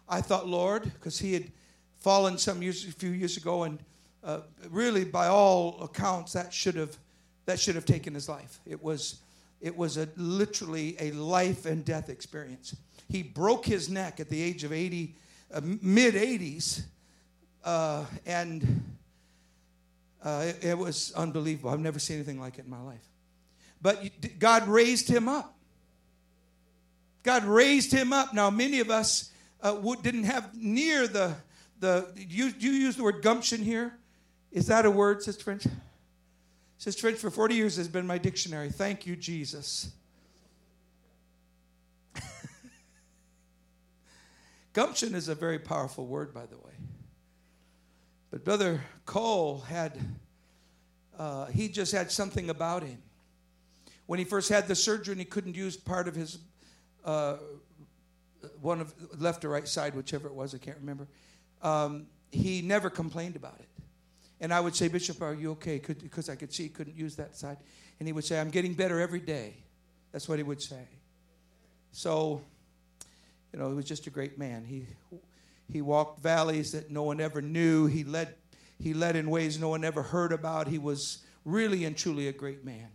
I 0.08 0.22
thought, 0.22 0.48
Lord, 0.48 0.84
because 0.84 1.20
he 1.20 1.34
had 1.34 1.52
fallen 2.00 2.38
some 2.38 2.62
years, 2.62 2.86
a 2.86 2.92
few 2.92 3.12
years 3.12 3.38
ago, 3.38 3.64
and 3.64 3.80
uh, 4.24 4.42
really, 4.70 5.06
by 5.06 5.28
all 5.28 5.82
accounts, 5.82 6.34
that 6.34 6.54
should 6.54 6.76
have 6.76 6.98
that 7.46 7.60
should 7.60 7.76
have 7.76 7.86
taken 7.86 8.14
his 8.14 8.30
life. 8.30 8.60
It 8.66 8.82
was 8.82 9.20
it 9.62 9.76
was 9.76 9.98
a 9.98 10.08
literally 10.16 10.96
a 11.00 11.12
life 11.12 11.66
and 11.66 11.84
death 11.84 12.10
experience. 12.10 12.76
He 13.10 13.24
broke 13.24 13.66
his 13.66 13.90
neck 13.90 14.20
at 14.20 14.30
the 14.30 14.42
age 14.42 14.64
of 14.64 14.72
80, 14.72 15.16
uh, 15.54 15.62
mid 15.64 16.14
80s, 16.14 16.84
uh, 17.66 18.06
and 18.26 18.84
uh, 20.24 20.46
it, 20.48 20.64
it 20.64 20.78
was 20.78 21.12
unbelievable. 21.16 21.72
I've 21.72 21.80
never 21.80 22.00
seen 22.00 22.18
anything 22.18 22.40
like 22.40 22.60
it 22.60 22.66
in 22.66 22.70
my 22.70 22.82
life. 22.82 23.04
But 23.82 24.40
God 24.40 24.68
raised 24.68 25.10
him 25.10 25.28
up. 25.28 25.56
God 27.24 27.44
raised 27.44 27.92
him 27.92 28.14
up. 28.14 28.34
Now, 28.34 28.50
many 28.50 28.80
of 28.80 28.90
us 28.90 29.32
uh, 29.62 29.76
didn't 30.02 30.24
have 30.24 30.56
near 30.56 31.08
the 31.08 31.36
the. 31.80 32.12
You, 32.16 32.54
you 32.60 32.72
use 32.72 32.96
the 32.96 33.04
word 33.04 33.22
gumption 33.22 33.62
here. 33.62 33.94
Is 34.52 34.68
that 34.68 34.86
a 34.86 34.92
word, 34.92 35.22
Sister 35.22 35.44
French? 35.44 35.68
Sister 36.78 37.02
French, 37.02 37.18
for 37.18 37.30
40 37.30 37.56
years 37.56 37.76
has 37.76 37.90
been 37.90 38.08
my 38.08 38.18
dictionary. 38.18 38.70
Thank 38.70 39.06
you, 39.06 39.18
Jesus. 39.18 39.92
Gumption 44.74 45.14
is 45.14 45.28
a 45.28 45.36
very 45.36 45.60
powerful 45.60 46.08
word, 46.08 46.34
by 46.34 46.46
the 46.46 46.56
way. 46.58 46.72
But 48.32 48.46
Brother 48.46 48.82
Cole 49.06 49.60
had, 49.60 50.00
uh, 51.18 51.48
he 51.48 51.68
just 51.68 51.92
had 51.92 52.12
something 52.12 52.50
about 52.50 52.84
him. 52.84 53.02
When 54.06 54.18
he 54.18 54.26
first 54.26 54.48
had 54.50 54.68
the 54.68 54.76
surgery 54.76 55.12
and 55.12 55.20
he 55.20 55.26
couldn't 55.26 55.56
use 55.56 55.76
part 55.76 56.08
of 56.08 56.16
his, 56.16 56.40
uh, 57.06 57.38
one 58.62 58.82
of 58.82 58.94
left 59.20 59.44
or 59.46 59.50
right 59.50 59.68
side, 59.68 59.96
whichever 59.96 60.28
it 60.28 60.34
was, 60.34 60.54
I 60.54 60.58
can't 60.58 60.78
remember, 60.80 61.08
um, 61.62 62.08
he 62.32 62.62
never 62.62 62.90
complained 62.90 63.36
about 63.36 63.58
it. 63.60 63.68
And 64.42 64.54
I 64.54 64.60
would 64.60 64.76
say, 64.76 64.88
Bishop, 64.88 65.22
are 65.22 65.34
you 65.34 65.52
okay? 65.52 65.80
Because 65.80 66.30
I 66.30 66.36
could 66.36 66.54
see 66.54 66.64
he 66.64 66.70
couldn't 66.70 66.96
use 66.96 67.16
that 67.18 67.36
side. 67.36 67.58
And 68.00 68.08
he 68.08 68.14
would 68.14 68.24
say, 68.24 68.40
I'm 68.40 68.50
getting 68.50 68.74
better 68.74 69.00
every 69.02 69.20
day. 69.20 69.56
That's 70.12 70.30
what 70.30 70.40
he 70.40 70.44
would 70.44 70.62
say. 70.62 70.88
So, 71.92 72.42
you 73.52 73.60
know, 73.60 73.70
he 73.70 73.76
was 73.76 73.86
just 73.86 74.08
a 74.08 74.10
great 74.10 74.38
man. 74.38 74.64
He, 74.64 74.86
he 75.72 75.82
walked 75.82 76.22
valleys 76.22 76.72
that 76.72 76.90
no 76.90 77.04
one 77.04 77.20
ever 77.20 77.42
knew. 77.42 77.88
He 77.88 78.04
led, 78.06 78.36
he 78.80 78.94
led 78.94 79.16
in 79.16 79.30
ways 79.30 79.60
no 79.60 79.70
one 79.70 79.84
ever 79.84 80.04
heard 80.04 80.32
about. 80.32 80.68
He 80.68 80.78
was 80.78 81.20
really 81.44 81.84
and 81.84 81.98
truly 81.98 82.28
a 82.30 82.34
great 82.34 82.64
man. 82.64 82.88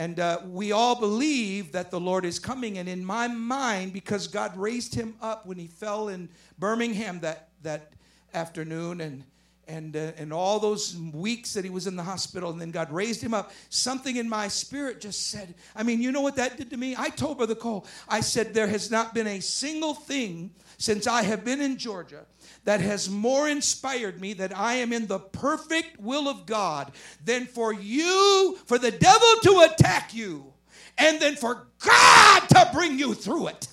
And 0.00 0.18
uh, 0.18 0.38
we 0.46 0.72
all 0.72 0.98
believe 0.98 1.72
that 1.72 1.90
the 1.90 2.00
Lord 2.00 2.24
is 2.24 2.38
coming. 2.38 2.78
And 2.78 2.88
in 2.88 3.04
my 3.04 3.28
mind, 3.28 3.92
because 3.92 4.28
God 4.28 4.56
raised 4.56 4.94
him 4.94 5.14
up 5.20 5.44
when 5.44 5.58
he 5.58 5.66
fell 5.66 6.08
in 6.08 6.30
Birmingham 6.58 7.20
that, 7.20 7.50
that 7.64 7.92
afternoon, 8.32 9.02
and 9.02 9.24
and, 9.68 9.96
uh, 9.96 10.12
and 10.16 10.32
all 10.32 10.58
those 10.58 10.96
weeks 10.96 11.54
that 11.54 11.64
he 11.64 11.70
was 11.70 11.86
in 11.86 11.96
the 11.96 12.02
hospital, 12.02 12.50
and 12.50 12.60
then 12.60 12.70
God 12.70 12.90
raised 12.92 13.22
him 13.22 13.34
up, 13.34 13.52
something 13.68 14.16
in 14.16 14.28
my 14.28 14.48
spirit 14.48 15.00
just 15.00 15.28
said, 15.28 15.54
I 15.76 15.82
mean, 15.82 16.02
you 16.02 16.12
know 16.12 16.20
what 16.20 16.36
that 16.36 16.56
did 16.56 16.70
to 16.70 16.76
me? 16.76 16.94
I 16.98 17.08
told 17.08 17.38
Brother 17.38 17.54
Cole, 17.54 17.86
I 18.08 18.20
said, 18.20 18.52
there 18.52 18.66
has 18.66 18.90
not 18.90 19.14
been 19.14 19.26
a 19.26 19.40
single 19.40 19.94
thing 19.94 20.50
since 20.78 21.06
I 21.06 21.22
have 21.22 21.44
been 21.44 21.60
in 21.60 21.76
Georgia 21.76 22.24
that 22.64 22.80
has 22.80 23.08
more 23.08 23.48
inspired 23.48 24.20
me 24.20 24.32
that 24.34 24.56
I 24.56 24.74
am 24.74 24.92
in 24.92 25.06
the 25.06 25.18
perfect 25.18 26.00
will 26.00 26.28
of 26.28 26.46
God 26.46 26.92
than 27.24 27.46
for 27.46 27.72
you, 27.72 28.58
for 28.66 28.78
the 28.78 28.90
devil 28.90 29.28
to 29.42 29.68
attack 29.70 30.14
you, 30.14 30.52
and 30.98 31.20
then 31.20 31.36
for 31.36 31.68
God 31.78 32.40
to 32.48 32.70
bring 32.72 32.98
you 32.98 33.14
through 33.14 33.48
it. 33.48 33.68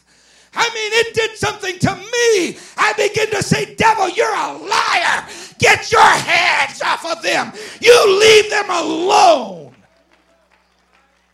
I 0.59 0.69
mean, 0.73 0.91
it 0.93 1.13
did 1.13 1.37
something 1.37 1.77
to 1.77 1.95
me. 1.95 2.57
I 2.77 2.93
begin 2.97 3.29
to 3.29 3.43
say, 3.43 3.75
Devil, 3.75 4.09
you're 4.09 4.27
a 4.27 4.53
liar. 4.57 5.27
Get 5.59 5.91
your 5.91 6.01
hands 6.01 6.81
off 6.81 7.05
of 7.05 7.21
them. 7.21 7.53
You 7.79 8.19
leave 8.19 8.49
them 8.49 8.69
alone. 8.69 9.75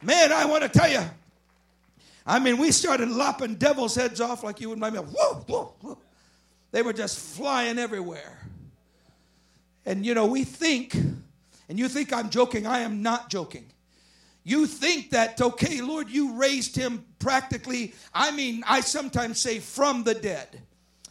Man, 0.01 0.33
I 0.33 0.43
want 0.43 0.63
to 0.63 0.69
tell 0.69 0.91
you. 0.91 1.01
I 2.25 2.39
mean, 2.39 2.57
we 2.57 2.71
started 2.71 3.09
lopping 3.09 3.55
devil's 3.55 3.95
heads 3.95 4.19
off 4.19 4.43
like 4.43 4.59
you 4.59 4.69
would. 4.69 4.79
Mean, 4.79 4.95
whoa, 4.95 5.35
whoa, 5.47 5.73
whoa. 5.79 5.97
They 6.71 6.81
were 6.81 6.93
just 6.93 7.17
flying 7.17 7.79
everywhere. 7.79 8.45
And 9.85 10.05
you 10.05 10.13
know, 10.13 10.25
we 10.25 10.43
think, 10.43 10.95
and 11.69 11.79
you 11.79 11.87
think 11.87 12.11
I'm 12.11 12.29
joking, 12.29 12.67
I 12.67 12.79
am 12.79 13.01
not 13.01 13.29
joking. 13.29 13.65
You 14.43 14.67
think 14.67 15.11
that, 15.11 15.41
okay, 15.41 15.81
Lord, 15.81 16.09
you 16.09 16.33
raised 16.33 16.75
him 16.75 17.05
practically, 17.19 17.93
I 18.13 18.31
mean, 18.31 18.63
I 18.67 18.81
sometimes 18.81 19.39
say 19.39 19.59
from 19.59 20.03
the 20.03 20.13
dead. 20.13 20.61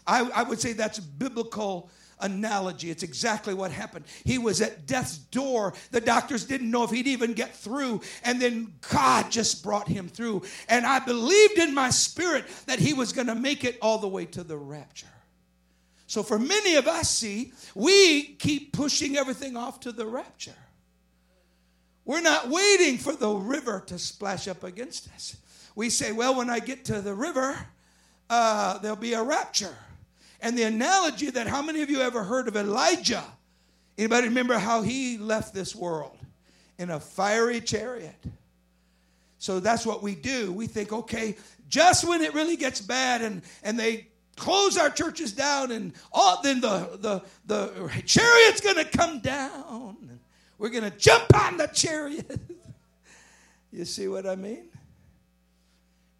I, 0.06 0.28
I 0.30 0.42
would 0.42 0.60
say 0.60 0.72
that's 0.72 0.98
biblical 0.98 1.90
analogy. 2.20 2.90
It's 2.90 3.02
exactly 3.02 3.54
what 3.54 3.70
happened. 3.70 4.04
He 4.24 4.38
was 4.38 4.60
at 4.60 4.86
death's 4.86 5.18
door. 5.18 5.74
The 5.90 6.00
doctors 6.00 6.44
didn't 6.44 6.70
know 6.70 6.84
if 6.84 6.90
he'd 6.90 7.06
even 7.06 7.32
get 7.32 7.54
through. 7.54 8.00
And 8.24 8.40
then 8.40 8.74
God 8.90 9.30
just 9.30 9.62
brought 9.62 9.88
him 9.88 10.08
through. 10.08 10.42
And 10.68 10.86
I 10.86 11.00
believed 11.00 11.58
in 11.58 11.74
my 11.74 11.90
spirit 11.90 12.44
that 12.66 12.78
he 12.78 12.94
was 12.94 13.12
going 13.12 13.26
to 13.26 13.34
make 13.34 13.64
it 13.64 13.78
all 13.82 13.98
the 13.98 14.08
way 14.08 14.24
to 14.26 14.42
the 14.42 14.56
rapture. 14.56 15.06
So 16.06 16.22
for 16.22 16.38
many 16.38 16.76
of 16.76 16.86
us, 16.86 17.10
see, 17.10 17.52
we 17.74 18.34
keep 18.34 18.72
pushing 18.72 19.16
everything 19.16 19.56
off 19.56 19.80
to 19.80 19.92
the 19.92 20.06
rapture. 20.06 20.54
We're 22.04 22.20
not 22.20 22.48
waiting 22.48 22.98
for 22.98 23.14
the 23.14 23.30
river 23.30 23.82
to 23.86 23.98
splash 23.98 24.48
up 24.48 24.64
against 24.64 25.08
us. 25.14 25.36
We 25.74 25.88
say, 25.88 26.12
well, 26.12 26.36
when 26.36 26.50
I 26.50 26.58
get 26.58 26.84
to 26.86 27.00
the 27.00 27.14
river, 27.14 27.56
uh, 28.28 28.78
there'll 28.78 28.96
be 28.96 29.14
a 29.14 29.22
rapture. 29.22 29.76
And 30.40 30.58
the 30.58 30.64
analogy 30.64 31.30
that 31.30 31.46
how 31.46 31.62
many 31.62 31.82
of 31.82 31.90
you 31.90 32.00
ever 32.00 32.24
heard 32.24 32.48
of 32.48 32.56
Elijah? 32.56 33.24
Anybody 33.96 34.28
remember 34.28 34.58
how 34.58 34.82
he 34.82 35.16
left 35.18 35.54
this 35.54 35.76
world 35.76 36.18
in 36.78 36.90
a 36.90 36.98
fiery 36.98 37.60
chariot? 37.60 38.16
So 39.38 39.60
that's 39.60 39.86
what 39.86 40.02
we 40.02 40.14
do. 40.14 40.52
We 40.52 40.66
think, 40.66 40.92
okay, 40.92 41.36
just 41.68 42.06
when 42.06 42.22
it 42.22 42.34
really 42.34 42.56
gets 42.56 42.80
bad 42.80 43.22
and, 43.22 43.42
and 43.62 43.78
they 43.78 44.08
close 44.36 44.76
our 44.76 44.90
churches 44.90 45.32
down 45.32 45.70
and 45.70 45.92
all, 46.12 46.42
then 46.42 46.60
the, 46.60 46.98
the, 47.00 47.22
the 47.46 48.02
chariot's 48.04 48.60
going 48.60 48.76
to 48.76 48.84
come 48.84 49.20
down 49.20 49.91
we're 50.62 50.68
going 50.68 50.88
to 50.88 50.96
jump 50.96 51.34
on 51.34 51.56
the 51.56 51.66
chariot. 51.66 52.38
you 53.72 53.84
see 53.84 54.06
what 54.06 54.28
I 54.28 54.36
mean? 54.36 54.68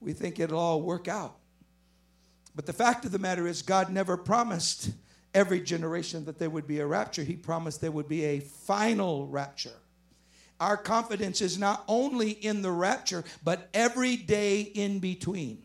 We 0.00 0.14
think 0.14 0.40
it'll 0.40 0.58
all 0.58 0.82
work 0.82 1.06
out. 1.06 1.36
But 2.56 2.66
the 2.66 2.72
fact 2.72 3.04
of 3.04 3.12
the 3.12 3.20
matter 3.20 3.46
is, 3.46 3.62
God 3.62 3.92
never 3.92 4.16
promised 4.16 4.90
every 5.32 5.60
generation 5.60 6.24
that 6.24 6.40
there 6.40 6.50
would 6.50 6.66
be 6.66 6.80
a 6.80 6.86
rapture. 6.86 7.22
He 7.22 7.36
promised 7.36 7.80
there 7.80 7.92
would 7.92 8.08
be 8.08 8.24
a 8.24 8.40
final 8.40 9.28
rapture. 9.28 9.78
our 10.58 10.76
confidence 10.76 11.40
is 11.40 11.56
not 11.56 11.84
only 11.86 12.32
in 12.32 12.62
the 12.62 12.72
rapture, 12.72 13.22
but 13.44 13.68
every 13.72 14.16
day 14.16 14.62
in 14.62 14.98
between. 14.98 15.62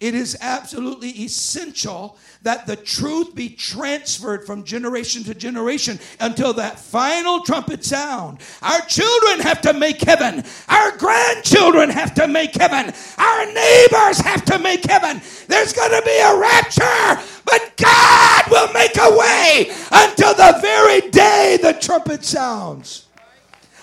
It 0.00 0.14
is 0.14 0.36
absolutely 0.40 1.10
essential 1.10 2.16
that 2.42 2.66
the 2.66 2.76
truth 2.76 3.34
be 3.34 3.48
transferred 3.48 4.46
from 4.46 4.62
generation 4.62 5.24
to 5.24 5.34
generation 5.34 5.98
until 6.20 6.52
that 6.54 6.78
final 6.78 7.40
trumpet 7.40 7.84
sound. 7.84 8.38
Our 8.62 8.80
children 8.82 9.40
have 9.40 9.60
to 9.62 9.72
make 9.72 10.00
heaven. 10.00 10.44
Our 10.68 10.96
grandchildren 10.96 11.90
have 11.90 12.14
to 12.14 12.28
make 12.28 12.54
heaven. 12.54 12.94
Our 13.18 13.46
neighbors 13.46 14.18
have 14.20 14.44
to 14.46 14.58
make 14.60 14.84
heaven. 14.84 15.20
There's 15.48 15.72
going 15.72 15.90
to 15.90 16.02
be 16.04 16.18
a 16.18 16.38
rapture, 16.38 17.22
but 17.44 17.76
God 17.76 18.44
will 18.50 18.72
make 18.72 18.96
a 18.96 19.16
way 19.16 19.70
until 19.90 20.34
the 20.34 20.58
very 20.62 21.10
day 21.10 21.58
the 21.60 21.72
trumpet 21.72 22.24
sounds. 22.24 23.07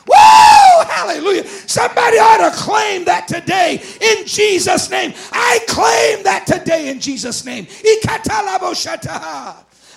Woo! 0.07 0.83
Hallelujah. 0.88 1.47
Somebody 1.47 2.17
ought 2.17 2.50
to 2.50 2.55
claim 2.57 3.05
that 3.05 3.27
today 3.27 3.81
in 4.01 4.25
Jesus' 4.25 4.89
name. 4.89 5.13
I 5.31 5.59
claim 5.67 6.24
that 6.24 6.45
today 6.45 6.89
in 6.89 7.00
Jesus' 7.00 7.45
name. 7.45 7.67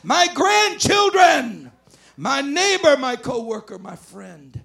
My 0.03 0.29
grandchildren, 0.35 1.71
my 2.17 2.41
neighbor, 2.41 2.97
my 2.97 3.17
co 3.17 3.43
worker, 3.43 3.79
my 3.79 3.97
friend. 3.97 4.61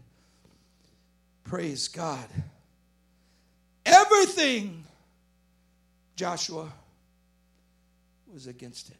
Praise 1.43 1.87
God. 1.87 2.27
Everything, 3.85 4.85
Joshua, 6.15 6.71
was 8.31 8.47
against 8.47 8.89
it. 8.89 8.97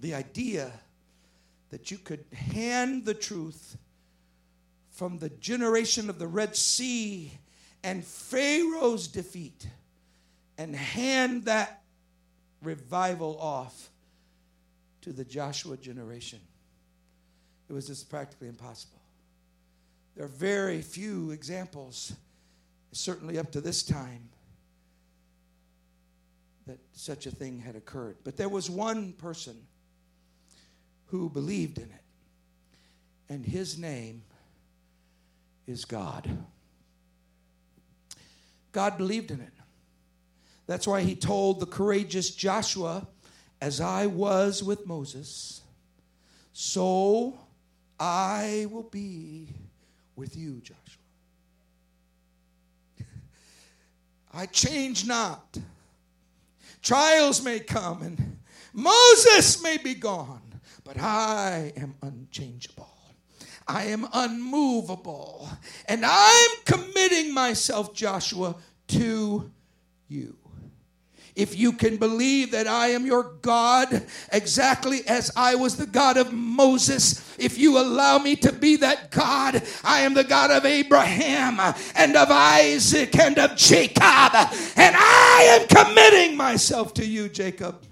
The 0.00 0.14
idea 0.14 0.72
that 1.70 1.90
you 1.90 1.98
could 1.98 2.24
hand 2.32 3.04
the 3.04 3.14
truth 3.14 3.76
from 5.00 5.16
the 5.16 5.30
generation 5.30 6.10
of 6.10 6.18
the 6.18 6.26
Red 6.26 6.54
Sea 6.54 7.32
and 7.82 8.04
Pharaoh's 8.04 9.08
defeat 9.08 9.66
and 10.58 10.76
hand 10.76 11.46
that 11.46 11.80
revival 12.62 13.40
off 13.40 13.88
to 15.00 15.14
the 15.14 15.24
Joshua 15.24 15.78
generation. 15.78 16.38
It 17.70 17.72
was 17.72 17.86
just 17.86 18.10
practically 18.10 18.48
impossible. 18.48 19.00
There 20.16 20.26
are 20.26 20.28
very 20.28 20.82
few 20.82 21.30
examples, 21.30 22.12
certainly 22.92 23.38
up 23.38 23.52
to 23.52 23.62
this 23.62 23.82
time, 23.82 24.28
that 26.66 26.76
such 26.92 27.24
a 27.24 27.30
thing 27.30 27.58
had 27.58 27.74
occurred. 27.74 28.18
But 28.22 28.36
there 28.36 28.50
was 28.50 28.68
one 28.68 29.14
person 29.14 29.56
who 31.06 31.30
believed 31.30 31.78
in 31.78 31.84
it, 31.84 32.04
and 33.30 33.46
his 33.46 33.78
name 33.78 34.24
is 35.66 35.84
God. 35.84 36.28
God 38.72 38.96
believed 38.96 39.30
in 39.30 39.40
it. 39.40 39.52
That's 40.66 40.86
why 40.86 41.02
he 41.02 41.16
told 41.16 41.58
the 41.60 41.66
courageous 41.66 42.30
Joshua, 42.30 43.06
As 43.60 43.80
I 43.80 44.06
was 44.06 44.62
with 44.62 44.86
Moses, 44.86 45.62
so 46.52 47.38
I 47.98 48.66
will 48.70 48.84
be 48.84 49.48
with 50.16 50.36
you, 50.36 50.60
Joshua. 50.60 51.02
I 54.32 54.46
change 54.46 55.06
not. 55.06 55.58
Trials 56.82 57.42
may 57.44 57.60
come 57.60 58.02
and 58.02 58.38
Moses 58.72 59.62
may 59.62 59.76
be 59.76 59.94
gone, 59.94 60.60
but 60.84 60.98
I 60.98 61.72
am 61.76 61.94
unchangeable. 62.02 62.89
I 63.66 63.84
am 63.84 64.06
unmovable. 64.12 65.48
And 65.86 66.04
I'm 66.04 66.50
committing 66.64 67.32
myself, 67.32 67.94
Joshua, 67.94 68.56
to 68.88 69.50
you. 70.08 70.36
If 71.36 71.56
you 71.58 71.72
can 71.72 71.96
believe 71.96 72.50
that 72.50 72.66
I 72.66 72.88
am 72.88 73.06
your 73.06 73.22
God, 73.40 74.04
exactly 74.32 75.06
as 75.06 75.30
I 75.36 75.54
was 75.54 75.76
the 75.76 75.86
God 75.86 76.16
of 76.16 76.32
Moses, 76.32 77.36
if 77.38 77.56
you 77.56 77.78
allow 77.78 78.18
me 78.18 78.36
to 78.36 78.52
be 78.52 78.76
that 78.76 79.10
God, 79.10 79.62
I 79.84 80.00
am 80.00 80.14
the 80.14 80.24
God 80.24 80.50
of 80.50 80.66
Abraham 80.66 81.58
and 81.94 82.16
of 82.16 82.28
Isaac 82.30 83.16
and 83.18 83.38
of 83.38 83.56
Jacob. 83.56 84.02
And 84.76 84.96
I 84.98 85.60
am 85.60 85.68
committing 85.68 86.36
myself 86.36 86.92
to 86.94 87.06
you, 87.06 87.28
Jacob. 87.28 87.86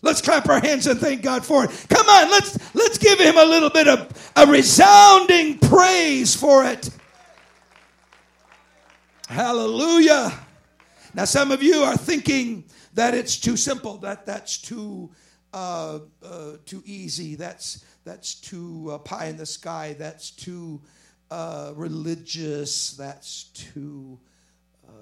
Let's 0.00 0.20
clap 0.22 0.48
our 0.48 0.60
hands 0.60 0.86
and 0.86 1.00
thank 1.00 1.22
God 1.22 1.44
for 1.44 1.64
it. 1.64 1.86
Come 1.88 2.06
on, 2.08 2.30
let's 2.30 2.74
let's 2.74 2.98
give 2.98 3.18
him 3.18 3.36
a 3.36 3.44
little 3.44 3.70
bit 3.70 3.88
of 3.88 4.32
a 4.36 4.46
resounding 4.46 5.58
praise 5.58 6.36
for 6.36 6.64
it. 6.64 6.90
Hallelujah. 9.28 10.32
Now 11.14 11.24
some 11.24 11.50
of 11.50 11.62
you 11.62 11.82
are 11.82 11.96
thinking 11.96 12.64
that 12.94 13.14
it's 13.14 13.38
too 13.38 13.56
simple, 13.56 13.98
that 13.98 14.24
that's 14.24 14.58
too 14.58 15.10
uh, 15.52 16.00
uh, 16.22 16.52
too 16.64 16.82
easy, 16.86 17.34
that's 17.34 17.84
that's 18.04 18.34
too 18.36 18.90
uh, 18.92 18.98
pie 18.98 19.26
in 19.26 19.36
the 19.36 19.46
sky, 19.46 19.96
that's 19.98 20.30
too 20.30 20.80
uh, 21.30 21.72
religious, 21.74 22.92
that's 22.92 23.44
too 23.54 24.18
uh, 24.88 24.92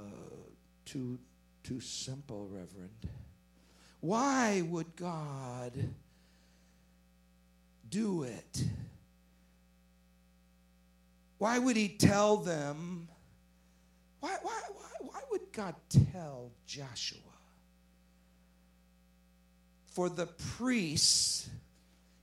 too 0.84 1.18
too 1.62 1.80
simple, 1.80 2.48
Reverend. 2.48 3.08
Why 4.06 4.62
would 4.64 4.94
God 4.94 5.72
do 7.90 8.22
it? 8.22 8.64
Why 11.38 11.58
would 11.58 11.76
he 11.76 11.88
tell 11.88 12.36
them? 12.36 13.08
Why, 14.20 14.36
why, 14.42 14.60
why, 14.74 15.08
why 15.10 15.20
would 15.32 15.52
God 15.52 15.74
tell 16.12 16.52
Joshua? 16.68 17.18
For 19.88 20.08
the 20.08 20.26
priests, 20.56 21.48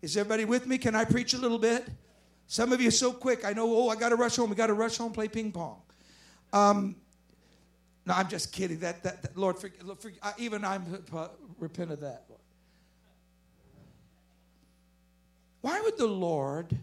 is 0.02 0.16
everybody 0.16 0.46
with 0.46 0.66
me? 0.66 0.78
Can 0.78 0.96
I 0.96 1.04
preach 1.04 1.34
a 1.34 1.38
little 1.38 1.60
bit? 1.60 1.86
Some 2.48 2.72
of 2.72 2.80
you 2.80 2.92
so 2.92 3.12
quick. 3.12 3.44
I 3.44 3.52
know, 3.52 3.70
oh, 3.76 3.90
I 3.90 3.98
got 3.98 4.10
to 4.10 4.16
rush 4.16 4.38
home. 4.38 4.50
We 4.50 4.56
got 4.56 4.68
to 4.68 4.74
rush 4.74 4.96
home, 4.96 5.12
play 5.12 5.28
ping 5.28 5.52
pong. 5.52 5.82
Um, 6.54 6.96
no, 8.06 8.14
I'm 8.14 8.28
just 8.28 8.52
kidding. 8.52 8.80
That, 8.80 9.04
that, 9.04 9.22
that 9.22 9.38
Lord, 9.38 9.58
for, 9.58 9.70
even 10.38 10.66
I'm 10.66 11.04
uh, 11.14 11.30
repent 11.60 11.92
of 11.92 12.02
that. 12.02 12.26
Lord. 12.28 12.42
Why 15.62 15.82
would 15.82 15.98
the 15.98 16.08
Lord 16.08 16.76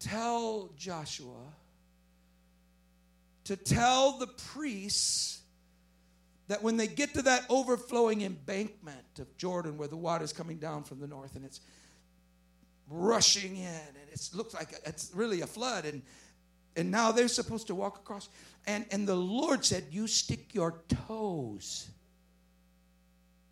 tell 0.00 0.70
Joshua 0.76 1.52
to 3.44 3.56
tell 3.56 4.18
the 4.18 4.26
priests 4.26 5.40
that 6.48 6.62
when 6.64 6.76
they 6.76 6.88
get 6.88 7.14
to 7.14 7.22
that 7.22 7.44
overflowing 7.48 8.22
embankment 8.22 9.20
of 9.20 9.36
Jordan 9.36 9.78
where 9.78 9.86
the 9.86 9.96
water 9.96 10.24
is 10.24 10.32
coming 10.32 10.58
down 10.58 10.82
from 10.82 10.98
the 10.98 11.06
north 11.06 11.36
and 11.36 11.44
it's 11.44 11.60
rushing 12.88 13.56
in 13.56 13.66
and 13.66 14.08
it 14.10 14.30
looks 14.34 14.52
like 14.52 14.74
it's 14.84 15.12
really 15.14 15.42
a 15.42 15.46
flood 15.46 15.84
and 15.84 16.02
and 16.76 16.90
now 16.90 17.12
they're 17.12 17.28
supposed 17.28 17.66
to 17.66 17.74
walk 17.74 17.96
across 17.96 18.28
and, 18.66 18.84
and 18.90 19.06
the 19.06 19.16
Lord 19.16 19.64
said, 19.64 19.84
You 19.90 20.06
stick 20.06 20.54
your 20.54 20.82
toes 21.06 21.88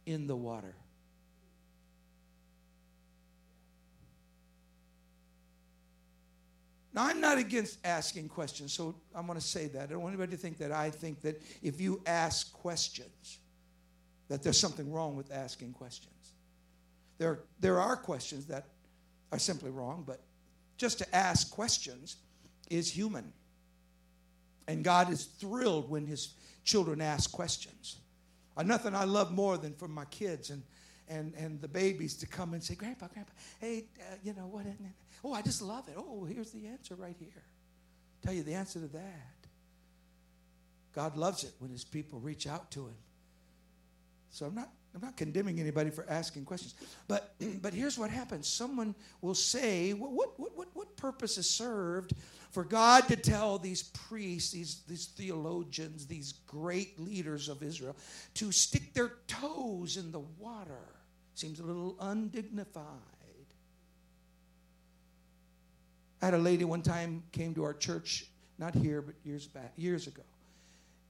in 0.06 0.26
the 0.26 0.36
water. 0.36 0.74
Now, 6.94 7.06
I'm 7.06 7.20
not 7.20 7.38
against 7.38 7.78
asking 7.84 8.28
questions, 8.28 8.72
so 8.72 8.94
I'm 9.14 9.26
going 9.26 9.38
to 9.38 9.44
say 9.44 9.68
that. 9.68 9.82
I 9.84 9.86
don't 9.86 10.02
want 10.02 10.14
anybody 10.14 10.32
to 10.32 10.38
think 10.38 10.58
that 10.58 10.72
I 10.72 10.90
think 10.90 11.20
that 11.20 11.40
if 11.62 11.80
you 11.80 12.02
ask 12.06 12.52
questions, 12.52 13.38
that 14.28 14.42
there's 14.42 14.58
something 14.58 14.90
wrong 14.90 15.14
with 15.14 15.32
asking 15.32 15.74
questions. 15.74 16.32
There, 17.18 17.40
there 17.60 17.80
are 17.80 17.96
questions 17.96 18.46
that 18.46 18.66
are 19.30 19.38
simply 19.38 19.70
wrong, 19.70 20.02
but 20.06 20.20
just 20.76 20.98
to 20.98 21.14
ask 21.14 21.50
questions 21.50 22.16
is 22.70 22.90
human. 22.90 23.32
And 24.66 24.84
God 24.84 25.10
is 25.10 25.24
thrilled 25.24 25.88
when 25.88 26.06
his 26.06 26.34
children 26.64 27.00
ask 27.00 27.32
questions. 27.32 27.96
Uh, 28.56 28.62
nothing 28.62 28.94
I 28.94 29.04
love 29.04 29.32
more 29.32 29.56
than 29.56 29.72
for 29.74 29.88
my 29.88 30.04
kids 30.06 30.50
and, 30.50 30.62
and, 31.08 31.32
and 31.34 31.60
the 31.60 31.68
babies 31.68 32.16
to 32.18 32.26
come 32.26 32.54
and 32.54 32.62
say, 32.62 32.74
Grandpa, 32.74 33.06
Grandpa, 33.06 33.32
hey, 33.60 33.84
uh, 34.00 34.16
you 34.22 34.34
know 34.34 34.46
what? 34.46 34.66
Oh, 35.24 35.32
I 35.32 35.42
just 35.42 35.62
love 35.62 35.88
it. 35.88 35.94
Oh, 35.96 36.24
here's 36.24 36.50
the 36.50 36.66
answer 36.66 36.94
right 36.94 37.16
here. 37.18 37.42
Tell 38.22 38.34
you 38.34 38.42
the 38.42 38.54
answer 38.54 38.80
to 38.80 38.88
that. 38.88 39.36
God 40.94 41.16
loves 41.16 41.44
it 41.44 41.52
when 41.60 41.70
his 41.70 41.84
people 41.84 42.18
reach 42.18 42.46
out 42.46 42.70
to 42.72 42.86
him. 42.86 42.96
So 44.30 44.46
I'm 44.46 44.54
not 44.54 44.70
I'm 44.94 45.00
not 45.00 45.16
condemning 45.16 45.60
anybody 45.60 45.90
for 45.90 46.06
asking 46.08 46.44
questions. 46.44 46.74
But 47.06 47.34
but 47.62 47.72
here's 47.72 47.98
what 47.98 48.10
happens. 48.10 48.48
Someone 48.48 48.94
will 49.20 49.34
say, 49.34 49.92
what 49.92 50.12
what 50.38 50.56
what 50.56 50.68
what 50.74 50.96
purpose 50.96 51.38
is 51.38 51.48
served 51.48 52.14
for 52.50 52.64
God 52.64 53.08
to 53.08 53.16
tell 53.16 53.58
these 53.58 53.82
priests, 53.82 54.52
these, 54.52 54.82
these 54.88 55.06
theologians, 55.06 56.06
these 56.06 56.32
great 56.46 56.98
leaders 56.98 57.48
of 57.48 57.62
Israel, 57.62 57.94
to 58.34 58.52
stick 58.52 58.94
their 58.94 59.12
toes 59.26 59.96
in 59.96 60.10
the 60.12 60.20
water 60.38 60.88
seems 61.34 61.60
a 61.60 61.62
little 61.62 61.96
undignified. 62.00 62.84
I 66.20 66.24
had 66.24 66.34
a 66.34 66.38
lady 66.38 66.64
one 66.64 66.82
time 66.82 67.22
came 67.30 67.54
to 67.54 67.62
our 67.62 67.74
church, 67.74 68.26
not 68.58 68.74
here, 68.74 69.00
but 69.02 69.14
years 69.24 69.46
back, 69.46 69.72
years 69.76 70.08
ago. 70.08 70.22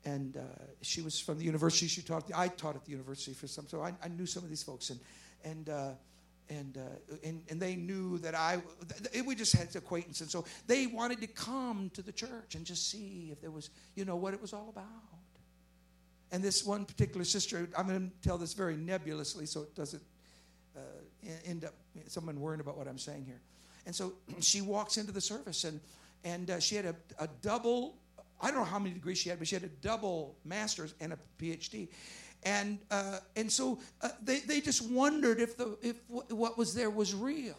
And 0.04 0.36
uh, 0.36 0.40
she 0.80 1.02
was 1.02 1.18
from 1.18 1.38
the 1.38 1.44
university. 1.44 1.86
She 1.86 2.02
taught. 2.02 2.28
The, 2.28 2.38
I 2.38 2.48
taught 2.48 2.76
at 2.76 2.84
the 2.84 2.92
university 2.92 3.34
for 3.34 3.46
some, 3.46 3.66
so 3.66 3.82
I, 3.82 3.92
I 4.02 4.08
knew 4.08 4.26
some 4.26 4.42
of 4.44 4.48
these 4.48 4.62
folks. 4.62 4.90
And 4.90 5.00
and 5.44 5.68
uh, 5.68 5.90
and, 6.50 6.78
uh, 6.78 7.16
and 7.24 7.42
and 7.50 7.60
they 7.60 7.76
knew 7.76 8.18
that 8.18 8.34
I. 8.34 8.62
We 9.26 9.34
just 9.34 9.54
had 9.54 9.74
acquaintance, 9.76 10.20
and 10.20 10.30
so 10.30 10.44
they 10.66 10.86
wanted 10.86 11.20
to 11.20 11.26
come 11.26 11.90
to 11.94 12.02
the 12.02 12.12
church 12.12 12.54
and 12.54 12.64
just 12.64 12.90
see 12.90 13.28
if 13.32 13.40
there 13.40 13.50
was, 13.50 13.70
you 13.96 14.04
know, 14.04 14.16
what 14.16 14.34
it 14.34 14.40
was 14.40 14.52
all 14.52 14.68
about. 14.70 14.84
And 16.30 16.42
this 16.42 16.64
one 16.64 16.84
particular 16.84 17.24
sister, 17.24 17.68
I'm 17.76 17.88
going 17.88 18.10
to 18.10 18.28
tell 18.28 18.38
this 18.38 18.52
very 18.52 18.76
nebulously, 18.76 19.46
so 19.46 19.62
it 19.62 19.74
doesn't 19.74 20.02
uh, 20.76 20.80
end 21.44 21.64
up 21.64 21.74
someone 22.06 22.38
worrying 22.40 22.60
about 22.60 22.76
what 22.76 22.86
I'm 22.86 22.98
saying 22.98 23.24
here. 23.24 23.40
And 23.86 23.94
so 23.94 24.12
she 24.40 24.60
walks 24.60 24.96
into 24.96 25.12
the 25.12 25.20
service, 25.20 25.64
and 25.64 25.80
and 26.24 26.50
uh, 26.50 26.60
she 26.60 26.76
had 26.76 26.86
a, 26.86 26.94
a 27.18 27.28
double. 27.42 27.96
I 28.40 28.50
don't 28.50 28.58
know 28.58 28.64
how 28.64 28.78
many 28.78 28.94
degrees 28.94 29.18
she 29.18 29.28
had, 29.28 29.38
but 29.38 29.48
she 29.48 29.56
had 29.56 29.64
a 29.64 29.68
double 29.68 30.36
master's 30.44 30.94
and 31.00 31.12
a 31.12 31.18
PhD. 31.40 31.88
And 32.44 32.78
uh, 32.90 33.18
and 33.36 33.50
so 33.50 33.80
uh, 34.00 34.10
they 34.22 34.40
they 34.40 34.60
just 34.60 34.88
wondered 34.90 35.40
if 35.40 35.56
the 35.56 35.76
if 35.82 36.06
w- 36.08 36.36
what 36.36 36.56
was 36.56 36.72
there 36.72 36.90
was 36.90 37.14
real. 37.14 37.56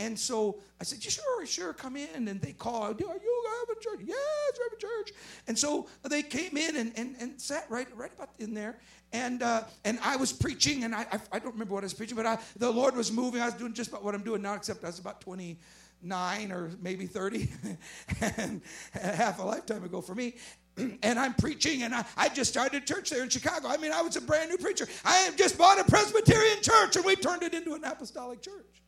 And 0.00 0.18
so 0.18 0.60
I 0.80 0.84
said, 0.84 1.02
sure, 1.02 1.44
sure, 1.44 1.72
come 1.72 1.96
in. 1.96 2.28
And 2.28 2.40
they 2.40 2.52
called, 2.52 3.02
are 3.02 3.04
you 3.04 3.44
have 3.58 3.76
a 3.76 3.80
church? 3.80 4.00
Yes, 4.04 4.58
we 4.58 4.64
have 4.64 4.72
a 4.72 4.80
church. 4.80 5.12
And 5.48 5.58
so 5.58 5.88
they 6.08 6.22
came 6.22 6.56
in 6.56 6.76
and, 6.76 6.92
and, 6.96 7.16
and 7.18 7.40
sat 7.40 7.66
right, 7.68 7.88
right 7.96 8.12
about 8.14 8.30
in 8.38 8.54
there. 8.54 8.78
And, 9.12 9.42
uh, 9.42 9.64
and 9.84 9.98
I 10.02 10.16
was 10.16 10.32
preaching, 10.32 10.84
and 10.84 10.94
I, 10.94 11.00
I, 11.10 11.20
I, 11.32 11.38
don't 11.38 11.52
remember 11.52 11.74
what 11.74 11.82
I 11.82 11.86
was 11.86 11.94
preaching, 11.94 12.16
but 12.16 12.26
I, 12.26 12.38
the 12.56 12.70
Lord 12.70 12.94
was 12.94 13.10
moving. 13.10 13.40
I 13.40 13.46
was 13.46 13.54
doing 13.54 13.72
just 13.72 13.88
about 13.88 14.04
what 14.04 14.14
I'm 14.14 14.22
doing 14.22 14.42
now, 14.42 14.54
except 14.54 14.84
I 14.84 14.88
was 14.88 14.98
about 14.98 15.20
29 16.00 16.52
or 16.52 16.70
maybe 16.80 17.06
30, 17.06 17.48
and 18.36 18.60
half 18.92 19.38
a 19.38 19.42
lifetime 19.42 19.84
ago 19.84 20.00
for 20.00 20.14
me 20.14 20.34
and 21.02 21.18
I'm 21.18 21.34
preaching, 21.34 21.82
and 21.82 21.92
I, 21.92 22.04
I 22.16 22.28
just 22.28 22.50
started 22.52 22.82
a 22.82 22.86
church 22.86 23.10
there 23.10 23.24
in 23.24 23.28
Chicago. 23.28 23.66
I 23.66 23.76
mean, 23.78 23.90
I 23.90 24.00
was 24.00 24.14
a 24.14 24.20
brand 24.20 24.50
new 24.50 24.58
preacher. 24.58 24.86
I 25.04 25.16
have 25.18 25.36
just 25.36 25.58
bought 25.58 25.80
a 25.80 25.84
Presbyterian 25.84 26.62
church, 26.62 26.94
and 26.94 27.04
we 27.04 27.16
turned 27.16 27.42
it 27.42 27.52
into 27.52 27.74
an 27.74 27.82
apostolic 27.82 28.42
church 28.42 28.82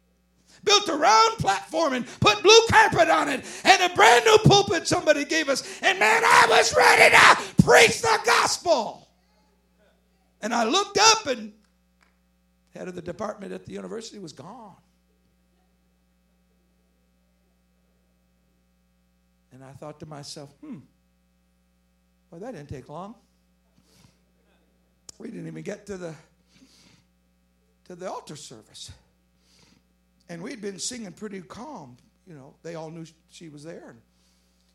built 0.64 0.88
a 0.88 0.94
round 0.94 1.38
platform 1.38 1.94
and 1.94 2.06
put 2.20 2.42
blue 2.42 2.60
carpet 2.70 3.08
on 3.08 3.28
it 3.28 3.44
and 3.64 3.90
a 3.90 3.94
brand 3.94 4.24
new 4.26 4.36
pulpit 4.44 4.86
somebody 4.86 5.24
gave 5.24 5.48
us. 5.48 5.62
And 5.80 5.98
man, 5.98 6.22
I 6.24 6.46
was 6.50 6.74
ready 6.76 7.16
to 7.16 7.62
preach 7.64 8.02
the 8.02 8.18
gospel. 8.26 9.08
And 10.42 10.54
I 10.54 10.64
looked 10.64 10.98
up 10.98 11.26
and 11.26 11.52
head 12.74 12.88
of 12.88 12.94
the 12.94 13.02
department 13.02 13.52
at 13.52 13.64
the 13.64 13.72
university 13.72 14.18
was 14.18 14.32
gone. 14.32 14.76
And 19.60 19.68
I 19.68 19.72
thought 19.72 20.00
to 20.00 20.06
myself, 20.06 20.48
hmm, 20.62 20.78
well, 22.30 22.40
that 22.40 22.54
didn't 22.54 22.70
take 22.70 22.88
long. 22.88 23.14
We 25.18 25.28
didn't 25.28 25.48
even 25.48 25.62
get 25.62 25.84
to 25.88 25.98
the 25.98 26.14
to 27.84 27.94
the 27.94 28.10
altar 28.10 28.36
service. 28.36 28.90
And 30.30 30.42
we'd 30.42 30.62
been 30.62 30.78
singing 30.78 31.12
pretty 31.12 31.42
calm. 31.42 31.98
You 32.26 32.34
know, 32.34 32.54
they 32.62 32.74
all 32.74 32.88
knew 32.88 33.04
she 33.28 33.50
was 33.50 33.62
there. 33.62 33.90
And, 33.90 34.00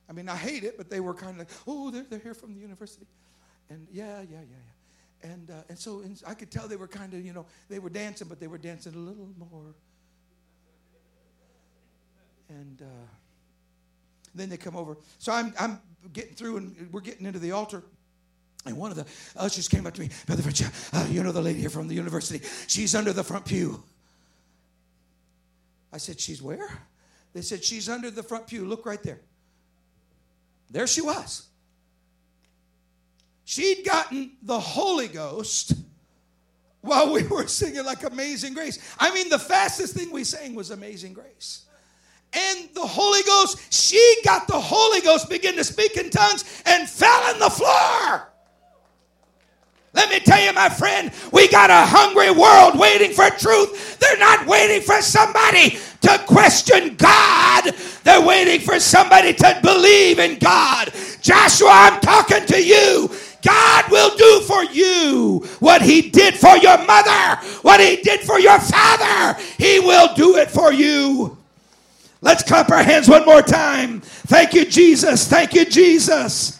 I 0.08 0.14
mean, 0.14 0.30
I 0.30 0.36
hate 0.36 0.64
it, 0.64 0.78
but 0.78 0.92
they 0.92 1.00
were 1.00 1.16
kind 1.16 1.32
of 1.32 1.40
like, 1.40 1.50
oh, 1.66 1.90
they're, 1.90 2.06
they're 2.08 2.20
here 2.20 2.36
from 2.36 2.54
the 2.54 2.60
university. 2.60 3.08
And 3.72 3.88
yeah, 3.92 4.22
yeah, 4.22 4.28
yeah, 4.32 4.38
yeah. 5.24 5.32
And, 5.32 5.50
uh, 5.50 5.54
and 5.68 5.80
so 5.80 6.02
and 6.02 6.22
I 6.28 6.36
could 6.36 6.52
tell 6.52 6.68
they 6.68 6.76
were 6.76 6.88
kind 6.88 7.12
of, 7.16 7.26
you 7.26 7.34
know, 7.34 7.48
they 7.70 7.80
were 7.80 7.90
dancing, 7.90 8.28
but 8.28 8.40
they 8.40 8.48
were 8.48 8.60
dancing 8.60 8.94
a 8.94 8.98
little 8.98 9.30
more. 9.40 9.74
And 12.50 12.84
uh, 12.84 13.08
then 14.36 14.50
they 14.50 14.58
come 14.58 14.76
over. 14.76 14.98
So 15.18 15.32
I'm, 15.32 15.54
I'm 15.60 15.80
getting 16.14 16.36
through, 16.36 16.58
and 16.58 16.90
we're 16.92 17.02
getting 17.02 17.26
into 17.26 17.40
the 17.40 17.52
altar. 17.52 17.84
And 18.66 18.78
one 18.78 18.92
of 18.92 18.98
the 18.98 19.06
ushers 19.36 19.68
came 19.68 19.86
up 19.86 19.94
to 19.94 20.02
me, 20.02 20.10
Brother 20.26 20.42
French, 20.42 20.64
uh, 20.94 21.08
you 21.10 21.24
know 21.24 21.32
the 21.32 21.42
lady 21.42 21.60
here 21.60 21.70
from 21.70 21.88
the 21.88 21.94
university. 21.94 22.46
She's 22.68 22.96
under 22.96 23.14
the 23.14 23.24
front 23.24 23.46
pew. 23.46 23.84
I 25.94 25.98
said, 25.98 26.20
She's 26.20 26.42
where? 26.42 26.68
They 27.34 27.42
said, 27.42 27.64
She's 27.64 27.88
under 27.88 28.10
the 28.10 28.24
front 28.24 28.48
pew. 28.48 28.66
Look 28.66 28.86
right 28.86 29.02
there. 29.02 29.22
There 30.72 30.88
she 30.88 31.02
was. 31.02 31.48
She'd 33.46 33.86
gotten 33.86 34.32
the 34.42 34.60
Holy 34.60 35.08
Ghost 35.08 35.74
while 36.82 37.14
we 37.14 37.24
were 37.28 37.48
singing 37.48 37.86
like 37.86 38.04
Amazing 38.04 38.56
Grace. 38.56 38.80
I 39.00 39.14
mean, 39.14 39.30
the 39.30 39.40
fastest 39.40 39.96
thing 39.96 40.12
we 40.12 40.24
sang 40.24 40.56
was 40.56 40.72
Amazing 40.72 41.14
Grace. 41.14 41.66
And 42.36 42.70
the 42.74 42.86
Holy 42.86 43.24
Ghost, 43.24 43.74
she 43.74 44.18
got 44.26 44.48
the 44.48 44.60
Holy 44.60 45.00
Ghost, 45.02 45.30
began 45.30 45.56
to 45.56 45.64
speak 45.64 45.96
in 45.96 46.10
tongues, 46.10 46.44
and 46.66 46.90
fell 46.90 47.24
on 47.34 47.40
the 47.40 47.50
floor. 47.50 48.30
Let 49.94 50.10
me 50.10 50.20
tell 50.20 50.44
you, 50.44 50.52
my 50.52 50.68
friend, 50.68 51.10
we 51.32 51.48
got 51.48 51.70
a 51.70 51.86
hungry 51.88 52.30
world 52.30 52.78
waiting 52.78 53.12
for 53.14 53.30
truth. 53.30 53.98
They're 53.98 54.20
not 54.20 54.46
waiting 54.46 54.82
for 54.82 55.02
somebody 55.02 55.78
to 56.02 56.22
question 56.28 56.96
God, 56.98 57.74
they're 58.04 58.22
waiting 58.22 58.60
for 58.60 58.80
somebody 58.80 59.34
to 59.34 59.60
believe 59.64 60.20
in 60.20 60.38
God. 60.38 60.92
Joshua, 61.22 61.70
I'm 61.72 62.02
talking 62.02 62.46
to 62.46 62.62
you. 62.62 63.10
God 63.42 63.86
will 63.90 64.16
do 64.18 64.42
for 64.42 64.64
you 64.66 65.46
what 65.60 65.82
He 65.82 66.10
did 66.10 66.36
for 66.36 66.58
your 66.58 66.78
mother, 66.86 67.38
what 67.62 67.80
He 67.80 67.98
did 67.98 68.20
for 68.22 68.40
your 68.40 68.60
father. 68.60 69.40
He 69.58 69.80
will 69.80 70.14
do 70.16 70.36
it 70.36 70.52
for 70.52 70.74
you. 70.74 71.35
Let's 72.22 72.44
clap 72.44 72.70
our 72.72 72.84
hands 72.84 73.08
one 73.08 73.26
more 73.26 73.42
time. 73.42 74.02
Thank 74.02 74.54
you, 74.54 74.66
Jesus. 74.66 75.28
Thank 75.28 75.54
you, 75.54 75.66
Jesus. 75.66 76.60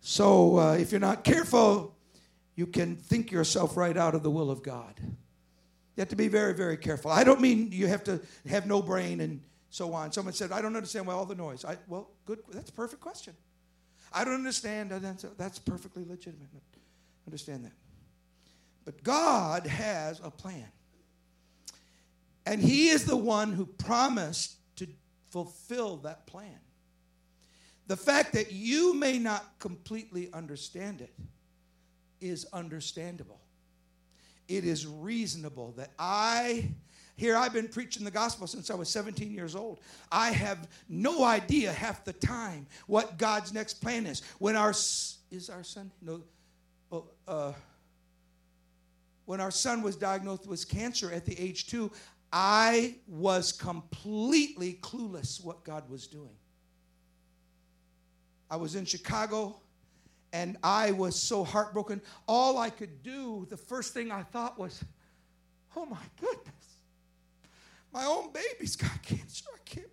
So 0.00 0.58
uh, 0.58 0.74
if 0.74 0.90
you're 0.92 1.00
not 1.00 1.24
careful, 1.24 1.94
you 2.54 2.66
can 2.66 2.96
think 2.96 3.30
yourself 3.30 3.76
right 3.76 3.96
out 3.96 4.14
of 4.14 4.22
the 4.22 4.30
will 4.30 4.50
of 4.50 4.62
God. 4.62 4.94
You 5.00 6.00
have 6.00 6.08
to 6.08 6.16
be 6.16 6.28
very, 6.28 6.54
very 6.54 6.76
careful. 6.76 7.10
I 7.10 7.24
don't 7.24 7.40
mean 7.40 7.70
you 7.72 7.86
have 7.86 8.04
to 8.04 8.20
have 8.46 8.66
no 8.66 8.82
brain 8.82 9.20
and 9.20 9.40
so 9.70 9.94
on. 9.94 10.12
Someone 10.12 10.34
said, 10.34 10.52
I 10.52 10.60
don't 10.60 10.76
understand 10.76 11.06
why 11.06 11.14
all 11.14 11.24
the 11.24 11.34
noise. 11.34 11.64
I, 11.64 11.78
well, 11.88 12.10
good. 12.26 12.40
That's 12.50 12.68
a 12.68 12.74
perfect 12.74 13.00
question. 13.00 13.34
I 14.12 14.24
don't 14.24 14.34
understand. 14.34 14.90
That's, 14.90 15.58
perfectly 15.58 16.04
legitimate. 16.04 16.48
Understand 17.26 17.64
that. 17.64 17.72
But 18.84 19.02
God 19.02 19.66
has 19.66 20.20
a 20.22 20.30
plan. 20.30 20.68
And 22.46 22.60
He 22.60 22.88
is 22.88 23.04
the 23.04 23.16
one 23.16 23.52
who 23.52 23.66
promised 23.66 24.56
to 24.76 24.86
fulfill 25.30 25.98
that 25.98 26.26
plan. 26.26 26.58
The 27.86 27.96
fact 27.96 28.32
that 28.34 28.52
you 28.52 28.94
may 28.94 29.18
not 29.18 29.58
completely 29.58 30.32
understand 30.32 31.00
it 31.00 31.12
is 32.20 32.46
understandable. 32.52 33.40
It 34.48 34.64
is 34.64 34.86
reasonable 34.86 35.72
that 35.76 35.90
I, 35.98 36.70
here 37.16 37.36
I've 37.36 37.52
been 37.52 37.68
preaching 37.68 38.04
the 38.04 38.10
gospel 38.10 38.46
since 38.46 38.70
I 38.70 38.74
was 38.74 38.88
17 38.88 39.32
years 39.32 39.54
old. 39.54 39.80
I 40.10 40.30
have 40.30 40.68
no 40.88 41.24
idea 41.24 41.72
half 41.72 42.04
the 42.04 42.12
time 42.12 42.66
what 42.86 43.18
God's 43.18 43.52
next 43.52 43.74
plan 43.74 44.06
is. 44.06 44.22
When 44.38 44.56
our, 44.56 44.70
is 44.70 45.50
our 45.50 45.64
son, 45.64 45.90
no, 46.00 46.22
well, 46.90 47.10
uh, 47.26 47.52
when 49.24 49.40
our 49.40 49.50
son 49.50 49.82
was 49.82 49.96
diagnosed 49.96 50.46
with 50.46 50.68
cancer 50.68 51.10
at 51.10 51.24
the 51.24 51.38
age 51.40 51.66
two, 51.66 51.90
I 52.32 52.96
was 53.06 53.52
completely 53.52 54.78
clueless 54.80 55.44
what 55.44 55.64
God 55.64 55.88
was 55.90 56.06
doing. 56.06 56.36
I 58.50 58.56
was 58.56 58.74
in 58.74 58.84
Chicago 58.84 59.60
and 60.32 60.56
I 60.62 60.92
was 60.92 61.14
so 61.14 61.44
heartbroken. 61.44 62.00
All 62.26 62.56
I 62.58 62.70
could 62.70 63.02
do, 63.02 63.46
the 63.50 63.56
first 63.56 63.92
thing 63.92 64.10
I 64.10 64.22
thought 64.22 64.58
was, 64.58 64.82
oh 65.76 65.84
my 65.84 65.98
goodness, 66.20 66.78
my 67.92 68.04
own 68.04 68.32
baby's 68.32 68.76
got 68.76 69.02
cancer. 69.02 69.44
I 69.54 69.58
can't, 69.64 69.86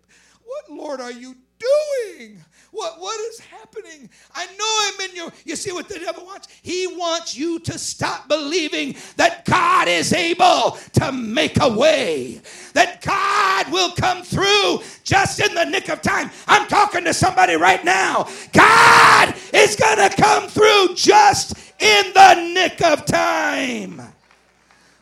what, 0.50 0.76
Lord, 0.76 1.00
are 1.00 1.12
you 1.12 1.36
doing? 1.58 2.42
What, 2.72 3.00
what 3.00 3.20
is 3.32 3.40
happening? 3.40 4.08
I 4.34 4.46
know 4.46 5.02
I'm 5.04 5.10
in 5.10 5.16
your. 5.16 5.32
You 5.44 5.56
see 5.56 5.72
what 5.72 5.88
the 5.88 5.98
devil 5.98 6.24
wants? 6.24 6.48
He 6.62 6.86
wants 6.86 7.36
you 7.36 7.58
to 7.60 7.78
stop 7.78 8.28
believing 8.28 8.96
that 9.16 9.44
God 9.44 9.88
is 9.88 10.12
able 10.12 10.78
to 10.94 11.12
make 11.12 11.60
a 11.60 11.68
way, 11.68 12.40
that 12.74 13.02
God 13.02 13.72
will 13.72 13.92
come 13.92 14.22
through 14.22 14.80
just 15.04 15.40
in 15.40 15.54
the 15.54 15.64
nick 15.64 15.88
of 15.88 16.02
time. 16.02 16.30
I'm 16.46 16.66
talking 16.68 17.04
to 17.04 17.14
somebody 17.14 17.54
right 17.54 17.84
now. 17.84 18.28
God 18.52 19.34
is 19.52 19.76
going 19.76 20.10
to 20.10 20.16
come 20.16 20.48
through 20.48 20.94
just 20.94 21.56
in 21.80 22.12
the 22.12 22.34
nick 22.54 22.82
of 22.82 23.04
time. 23.04 24.00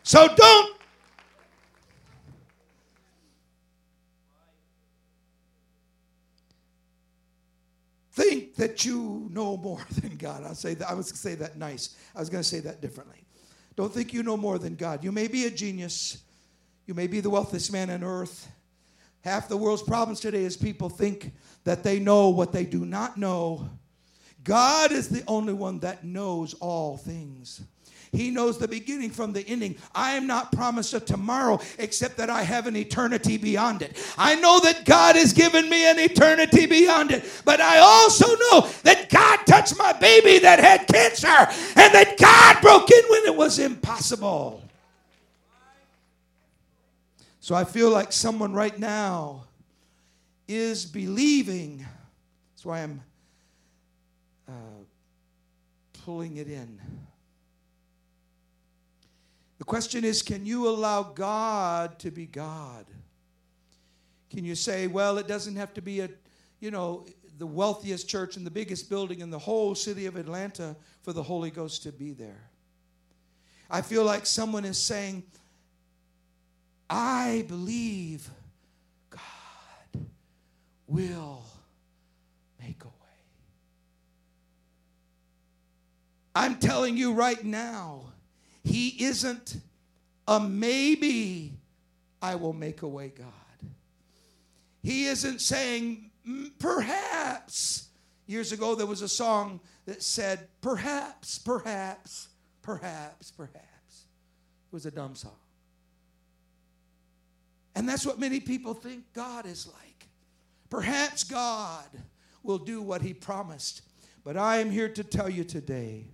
So 0.03 0.27
don't 0.35 0.79
think 8.19 8.48
that 8.59 8.85
you 8.85 9.27
know 9.31 9.57
more 9.57 9.85
than 10.01 10.15
God. 10.17 10.43
I'll 10.43 10.53
say 10.53 10.73
that. 10.75 10.89
I 10.89 10.93
was 10.93 11.11
going 11.11 11.15
to 11.15 11.21
say 11.21 11.35
that 11.35 11.57
nice. 11.57 11.95
I 12.15 12.19
was 12.19 12.29
going 12.29 12.43
to 12.43 12.47
say 12.47 12.59
that 12.59 12.81
differently. 12.81 13.23
Don't 13.75 13.93
think 13.93 14.13
you 14.13 14.23
know 14.23 14.37
more 14.37 14.59
than 14.59 14.75
God. 14.75 15.03
You 15.03 15.11
may 15.11 15.27
be 15.27 15.45
a 15.45 15.49
genius. 15.49 16.21
You 16.85 16.93
may 16.93 17.07
be 17.07 17.21
the 17.21 17.29
wealthiest 17.29 17.71
man 17.71 17.89
on 17.89 18.03
earth. 18.03 18.49
Half 19.21 19.47
the 19.47 19.57
world's 19.57 19.81
problems 19.81 20.19
today 20.19 20.43
is 20.43 20.57
people 20.57 20.89
think 20.89 21.33
that 21.63 21.83
they 21.83 21.99
know 21.99 22.29
what 22.29 22.51
they 22.51 22.65
do 22.65 22.85
not 22.85 23.17
know. 23.17 23.69
God 24.43 24.91
is 24.91 25.09
the 25.09 25.23
only 25.27 25.53
one 25.53 25.79
that 25.79 26.03
knows 26.03 26.53
all 26.55 26.97
things. 26.97 27.61
He 28.11 28.31
knows 28.31 28.57
the 28.57 28.67
beginning 28.67 29.11
from 29.11 29.33
the 29.33 29.47
ending. 29.47 29.75
I 29.93 30.13
am 30.13 30.25
not 30.25 30.51
promised 30.51 30.93
a 30.93 30.99
tomorrow 30.99 31.59
except 31.77 32.17
that 32.17 32.29
I 32.29 32.41
have 32.41 32.65
an 32.65 32.75
eternity 32.75 33.37
beyond 33.37 33.81
it. 33.81 33.97
I 34.17 34.35
know 34.35 34.59
that 34.61 34.85
God 34.85 35.15
has 35.15 35.31
given 35.31 35.69
me 35.69 35.89
an 35.89 35.99
eternity 35.99 36.65
beyond 36.65 37.11
it, 37.11 37.23
but 37.45 37.61
I 37.61 37.77
also 37.77 38.25
know 38.25 38.69
that 38.83 39.09
God 39.09 39.45
touched 39.45 39.77
my 39.77 39.93
baby 39.93 40.39
that 40.39 40.59
had 40.59 40.87
cancer 40.87 41.27
and 41.27 41.93
that 41.93 42.15
God 42.17 42.61
broke 42.61 42.89
in 42.89 43.03
when 43.09 43.25
it 43.25 43.35
was 43.35 43.59
impossible. 43.59 44.63
So 47.39 47.55
I 47.55 47.63
feel 47.63 47.89
like 47.89 48.11
someone 48.11 48.53
right 48.53 48.77
now 48.77 49.45
is 50.47 50.85
believing. 50.85 51.85
That's 52.53 52.65
why 52.65 52.81
I'm 52.81 53.01
uh, 54.47 54.51
pulling 56.05 56.37
it 56.37 56.47
in. 56.47 56.79
Question 59.69 60.03
is 60.03 60.23
can 60.23 60.47
you 60.47 60.67
allow 60.67 61.03
God 61.03 61.99
to 61.99 62.09
be 62.09 62.25
God? 62.25 62.87
Can 64.31 64.43
you 64.43 64.55
say, 64.55 64.87
well, 64.87 65.19
it 65.19 65.27
doesn't 65.27 65.57
have 65.57 65.75
to 65.75 65.81
be 65.81 65.99
a, 65.99 66.09
you 66.59 66.71
know, 66.71 67.05
the 67.37 67.45
wealthiest 67.45 68.09
church 68.09 68.35
and 68.35 68.43
the 68.47 68.49
biggest 68.49 68.89
building 68.89 69.19
in 69.19 69.29
the 69.29 69.37
whole 69.37 69.75
city 69.75 70.07
of 70.07 70.15
Atlanta 70.15 70.75
for 71.03 71.13
the 71.13 71.21
Holy 71.21 71.51
Ghost 71.51 71.83
to 71.83 71.91
be 71.91 72.13
there? 72.13 72.49
I 73.69 73.83
feel 73.83 74.03
like 74.03 74.25
someone 74.25 74.65
is 74.65 74.79
saying, 74.79 75.21
I 76.89 77.45
believe 77.47 78.27
God 79.11 79.21
will 80.87 81.43
make 82.59 82.83
a 82.83 82.87
way. 82.87 82.93
I'm 86.33 86.57
telling 86.57 86.97
you 86.97 87.13
right 87.13 87.43
now, 87.43 88.05
he 88.63 89.03
isn't 89.03 89.57
a 90.27 90.39
maybe, 90.39 91.53
I 92.21 92.35
will 92.35 92.53
make 92.53 92.81
a 92.81 92.87
way 92.87 93.11
God. 93.17 93.27
He 94.83 95.05
isn't 95.05 95.41
saying, 95.41 96.11
perhaps. 96.59 97.87
Years 98.27 98.51
ago, 98.51 98.75
there 98.75 98.85
was 98.85 99.01
a 99.01 99.07
song 99.07 99.59
that 99.85 100.03
said, 100.03 100.47
perhaps, 100.61 101.39
perhaps, 101.39 102.27
perhaps, 102.61 103.31
perhaps. 103.31 104.05
It 104.67 104.73
was 104.73 104.85
a 104.85 104.91
dumb 104.91 105.15
song. 105.15 105.31
And 107.75 107.89
that's 107.89 108.05
what 108.05 108.19
many 108.19 108.39
people 108.39 108.73
think 108.73 109.05
God 109.13 109.45
is 109.45 109.65
like. 109.65 110.07
Perhaps 110.69 111.23
God 111.23 111.87
will 112.43 112.59
do 112.59 112.81
what 112.81 113.01
he 113.01 113.13
promised. 113.13 113.81
But 114.23 114.37
I 114.37 114.57
am 114.57 114.69
here 114.69 114.89
to 114.89 115.03
tell 115.03 115.29
you 115.29 115.43
today 115.43 116.05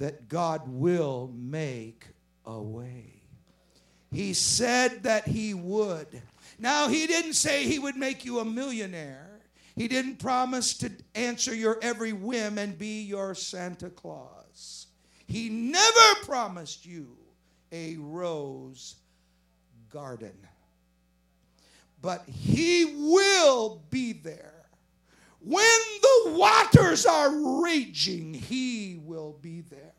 that 0.00 0.28
God 0.28 0.62
will 0.66 1.30
make 1.34 2.06
a 2.46 2.58
way. 2.58 3.22
He 4.10 4.32
said 4.32 5.04
that 5.04 5.28
He 5.28 5.54
would. 5.54 6.22
Now, 6.58 6.88
He 6.88 7.06
didn't 7.06 7.34
say 7.34 7.64
He 7.64 7.78
would 7.78 7.96
make 7.96 8.24
you 8.24 8.40
a 8.40 8.44
millionaire. 8.44 9.40
He 9.76 9.88
didn't 9.88 10.18
promise 10.18 10.74
to 10.78 10.90
answer 11.14 11.54
your 11.54 11.78
every 11.82 12.14
whim 12.14 12.56
and 12.58 12.76
be 12.78 13.02
your 13.02 13.34
Santa 13.34 13.90
Claus. 13.90 14.86
He 15.26 15.48
never 15.50 16.24
promised 16.24 16.86
you 16.86 17.16
a 17.70 17.96
rose 17.96 18.96
garden. 19.90 20.34
But 22.00 22.26
He 22.26 22.86
will 22.96 23.82
be 23.90 24.14
there. 24.14 24.54
When 25.42 25.78
the 26.02 26.32
waters 26.32 27.04
are 27.04 27.62
raging, 27.62 28.32
He 28.32 28.79
will 29.10 29.36
be 29.42 29.60
there. 29.62 29.92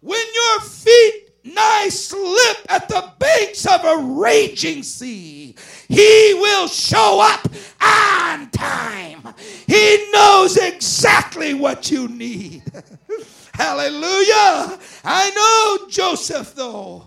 When 0.00 0.24
your 0.32 0.60
feet 0.62 1.28
nigh 1.44 1.88
slip 1.90 2.56
at 2.70 2.88
the 2.88 3.12
banks 3.18 3.66
of 3.66 3.84
a 3.84 3.98
raging 3.98 4.82
sea, 4.82 5.54
He 5.88 6.32
will 6.32 6.66
show 6.66 7.20
up 7.20 7.46
on 7.82 8.48
time. 8.48 9.34
He 9.66 10.08
knows 10.10 10.56
exactly 10.56 11.52
what 11.52 11.90
you 11.90 12.08
need. 12.08 12.62
Hallelujah. 13.52 14.78
I 15.04 15.30
know 15.36 15.90
Joseph, 15.90 16.54
though. 16.54 17.06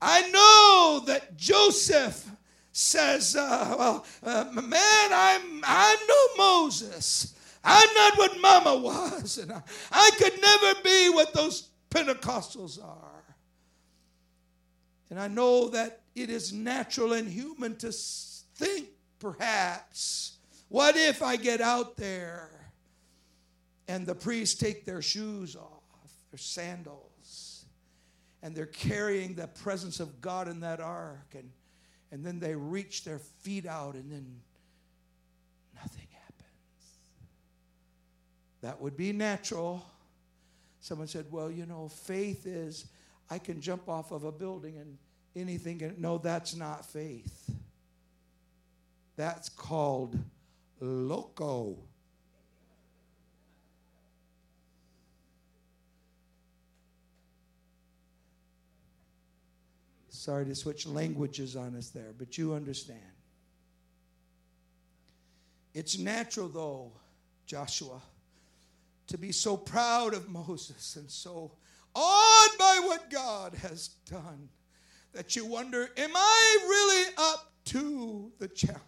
I 0.00 0.28
know 0.30 1.04
that 1.06 1.36
Joseph 1.36 2.28
says, 2.72 3.36
uh, 3.36 3.76
"Well, 3.78 4.04
uh, 4.24 4.50
man, 4.52 5.10
I'm 5.12 5.62
I'm 5.64 5.98
no 6.08 6.26
Moses. 6.36 7.34
I'm 7.64 7.94
not 7.94 8.18
what 8.18 8.40
Mama 8.40 8.76
was, 8.76 9.38
and 9.38 9.52
I, 9.52 9.62
I 9.90 10.10
could 10.18 10.40
never 10.40 10.80
be 10.82 11.10
what 11.10 11.32
those 11.32 11.68
Pentecostals 11.90 12.82
are. 12.82 13.36
And 15.10 15.20
I 15.20 15.28
know 15.28 15.68
that 15.68 16.00
it 16.14 16.30
is 16.30 16.52
natural 16.52 17.12
and 17.12 17.28
human 17.28 17.76
to 17.76 17.92
think, 17.92 18.88
perhaps, 19.18 20.38
what 20.68 20.96
if 20.96 21.22
I 21.22 21.36
get 21.36 21.60
out 21.60 21.96
there 21.96 22.48
and 23.88 24.06
the 24.06 24.14
priests 24.14 24.58
take 24.58 24.86
their 24.86 25.02
shoes 25.02 25.54
off, 25.54 26.10
their 26.30 26.38
sandals, 26.38 27.66
and 28.42 28.56
they're 28.56 28.66
carrying 28.66 29.34
the 29.34 29.48
presence 29.48 30.00
of 30.00 30.20
God 30.20 30.48
in 30.48 30.60
that 30.60 30.80
ark, 30.80 31.34
and, 31.34 31.50
and 32.10 32.24
then 32.24 32.40
they 32.40 32.54
reach 32.54 33.04
their 33.04 33.18
feet 33.18 33.66
out, 33.66 33.94
and 33.94 34.10
then 34.10 34.40
nothing 35.74 36.08
happens. 36.10 36.98
That 38.62 38.80
would 38.80 38.96
be 38.96 39.12
natural. 39.12 39.84
Someone 40.80 41.08
said, 41.08 41.26
Well, 41.30 41.50
you 41.50 41.66
know, 41.66 41.88
faith 41.88 42.46
is 42.46 42.86
I 43.28 43.38
can 43.38 43.60
jump 43.60 43.88
off 43.88 44.12
of 44.12 44.24
a 44.24 44.32
building 44.32 44.76
and 44.78 44.96
anything. 45.34 45.78
Can, 45.78 45.96
no, 45.98 46.18
that's 46.18 46.54
not 46.54 46.86
faith. 46.86 47.50
That's 49.16 49.48
called 49.48 50.18
loco. 50.80 51.76
Sorry 60.08 60.44
to 60.44 60.54
switch 60.54 60.86
languages 60.86 61.56
on 61.56 61.74
us 61.74 61.88
there, 61.88 62.12
but 62.16 62.38
you 62.38 62.54
understand. 62.54 63.00
It's 65.74 65.98
natural, 65.98 66.48
though, 66.48 66.92
Joshua 67.44 68.00
to 69.08 69.18
be 69.18 69.32
so 69.32 69.56
proud 69.56 70.14
of 70.14 70.28
Moses 70.28 70.96
and 70.96 71.10
so 71.10 71.52
awed 71.94 72.50
by 72.58 72.80
what 72.84 73.10
God 73.10 73.54
has 73.54 73.88
done 74.10 74.48
that 75.12 75.36
you 75.36 75.44
wonder, 75.44 75.90
am 75.96 76.10
I 76.14 76.58
really 76.62 77.14
up 77.18 77.52
to 77.66 78.32
the 78.38 78.48
challenge? 78.48 78.82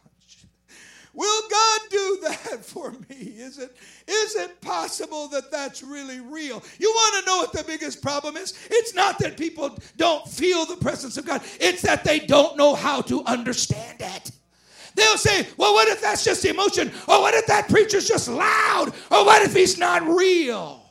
Will 1.12 1.48
God 1.48 1.80
do 1.90 2.18
that 2.22 2.64
for 2.64 2.92
me? 3.08 3.16
Is 3.16 3.58
it, 3.58 3.76
is 4.08 4.34
it 4.36 4.60
possible 4.60 5.28
that 5.28 5.50
that's 5.50 5.82
really 5.82 6.20
real? 6.20 6.62
You 6.78 6.90
want 6.90 7.24
to 7.24 7.30
know 7.30 7.36
what 7.38 7.52
the 7.52 7.64
biggest 7.64 8.02
problem 8.02 8.36
is? 8.36 8.58
It's 8.70 8.94
not 8.94 9.18
that 9.20 9.36
people 9.36 9.78
don't 9.96 10.26
feel 10.26 10.66
the 10.66 10.76
presence 10.76 11.16
of 11.16 11.24
God, 11.24 11.42
it's 11.60 11.82
that 11.82 12.04
they 12.04 12.18
don't 12.18 12.56
know 12.56 12.74
how 12.74 13.00
to 13.02 13.22
understand 13.24 14.00
it. 14.00 14.30
They'll 14.94 15.16
say, 15.16 15.46
well, 15.56 15.74
what 15.74 15.88
if 15.88 16.00
that's 16.00 16.24
just 16.24 16.44
emotion? 16.44 16.90
Or 17.08 17.20
what 17.20 17.34
if 17.34 17.46
that 17.46 17.68
preacher's 17.68 18.06
just 18.06 18.28
loud? 18.28 18.92
Or 19.10 19.24
what 19.24 19.42
if 19.42 19.54
he's 19.54 19.76
not 19.76 20.02
real? 20.06 20.82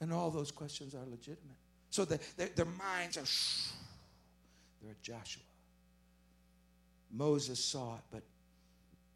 And 0.00 0.12
all 0.12 0.30
those 0.30 0.50
questions 0.50 0.94
are 0.94 1.04
legitimate. 1.10 1.56
So 1.90 2.04
the, 2.04 2.20
their, 2.36 2.48
their 2.48 2.66
minds 2.66 3.16
are, 3.16 3.24
they're 4.84 4.96
Joshua. 5.02 5.42
Moses 7.10 7.62
saw 7.62 7.96
it, 7.96 8.02
but 8.10 8.22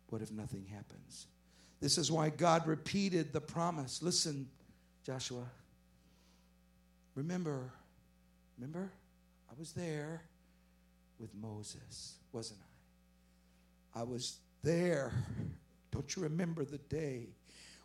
what 0.09 0.23
if 0.23 0.33
nothing 0.33 0.65
happens? 0.65 1.27
This 1.81 1.99
is 1.99 2.11
why 2.11 2.31
God 2.31 2.67
repeated 2.67 3.33
the 3.33 3.41
promise. 3.41 4.03
Listen, 4.03 4.49
Joshua. 5.05 5.45
Remember, 7.15 7.71
remember, 8.57 8.91
I 9.51 9.53
was 9.59 9.73
there 9.73 10.23
with 11.19 11.35
Moses, 11.35 12.15
wasn't 12.33 12.61
I? 12.63 12.70
I 13.95 14.03
was 14.03 14.39
there. 14.63 15.13
Don't 15.91 16.15
you 16.17 16.23
remember 16.23 16.65
the 16.65 16.79
day 16.79 17.29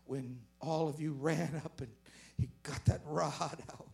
when 0.06 0.40
all 0.62 0.88
of 0.88 1.00
you 1.00 1.14
ran 1.14 1.62
up 1.64 1.82
and 1.82 1.92
he 2.38 2.50
got 2.64 2.84
that 2.86 3.02
rod 3.06 3.58
out? 3.72 3.88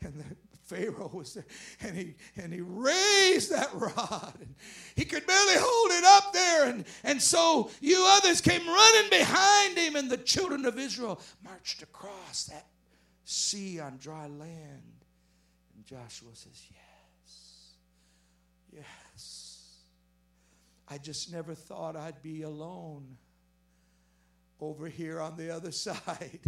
And 0.00 0.14
the 0.14 0.36
Pharaoh 0.68 1.10
was 1.12 1.32
there, 1.34 1.46
and 1.80 1.96
he 1.96 2.14
and 2.36 2.52
he 2.52 2.60
raised 2.60 3.50
that 3.50 3.70
rod, 3.72 4.34
and 4.38 4.54
he 4.96 5.04
could 5.04 5.26
barely 5.26 5.54
hold 5.56 5.90
it 5.92 6.04
up 6.04 6.32
there, 6.32 6.68
and 6.68 6.84
and 7.04 7.22
so 7.22 7.70
you 7.80 8.04
others 8.18 8.42
came 8.42 8.66
running 8.66 9.10
behind 9.10 9.78
him, 9.78 9.96
and 9.96 10.10
the 10.10 10.18
children 10.18 10.66
of 10.66 10.78
Israel 10.78 11.20
marched 11.42 11.82
across 11.82 12.44
that 12.44 12.66
sea 13.24 13.80
on 13.80 13.96
dry 13.96 14.26
land. 14.26 15.04
And 15.74 15.86
Joshua 15.86 16.34
says, 16.34 16.62
"Yes, 16.70 17.72
Yes. 18.70 19.07
I 20.90 20.98
just 20.98 21.32
never 21.32 21.54
thought 21.54 21.96
I'd 21.96 22.22
be 22.22 22.42
alone 22.42 23.16
over 24.60 24.86
here 24.88 25.20
on 25.20 25.36
the 25.36 25.54
other 25.54 25.70
side. 25.72 26.40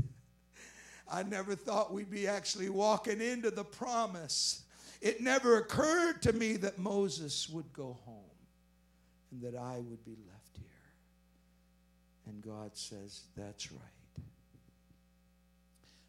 I 1.11 1.23
never 1.25 1.55
thought 1.55 1.93
we'd 1.93 2.11
be 2.11 2.29
actually 2.29 2.69
walking 2.69 3.21
into 3.21 3.51
the 3.51 3.65
promise. 3.65 4.63
It 5.01 5.21
never 5.21 5.59
occurred 5.59 6.23
to 6.23 6.33
me 6.33 6.57
that 6.59 6.79
Moses 6.79 7.49
would 7.49 7.73
go 7.73 7.99
home 8.05 8.17
and 9.31 9.43
that 9.43 9.59
I 9.59 9.79
would 9.79 10.05
be 10.05 10.17
left 10.29 10.57
here. 10.57 10.67
And 12.27 12.43
God 12.43 12.77
says, 12.77 13.23
That's 13.37 13.73
right. 13.73 13.81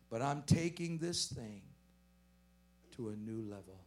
But 0.09 0.21
I'm 0.21 0.43
taking 0.43 0.97
this 0.97 1.27
thing 1.27 1.61
to 2.97 3.09
a 3.09 3.15
new 3.15 3.49
level. 3.49 3.79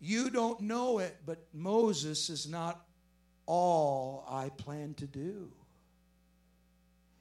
You 0.00 0.30
don't 0.30 0.60
know 0.60 0.98
it, 0.98 1.16
but 1.24 1.46
Moses 1.52 2.28
is 2.28 2.48
not 2.48 2.84
all 3.46 4.26
I 4.28 4.50
plan 4.50 4.94
to 4.94 5.06
do. 5.06 5.50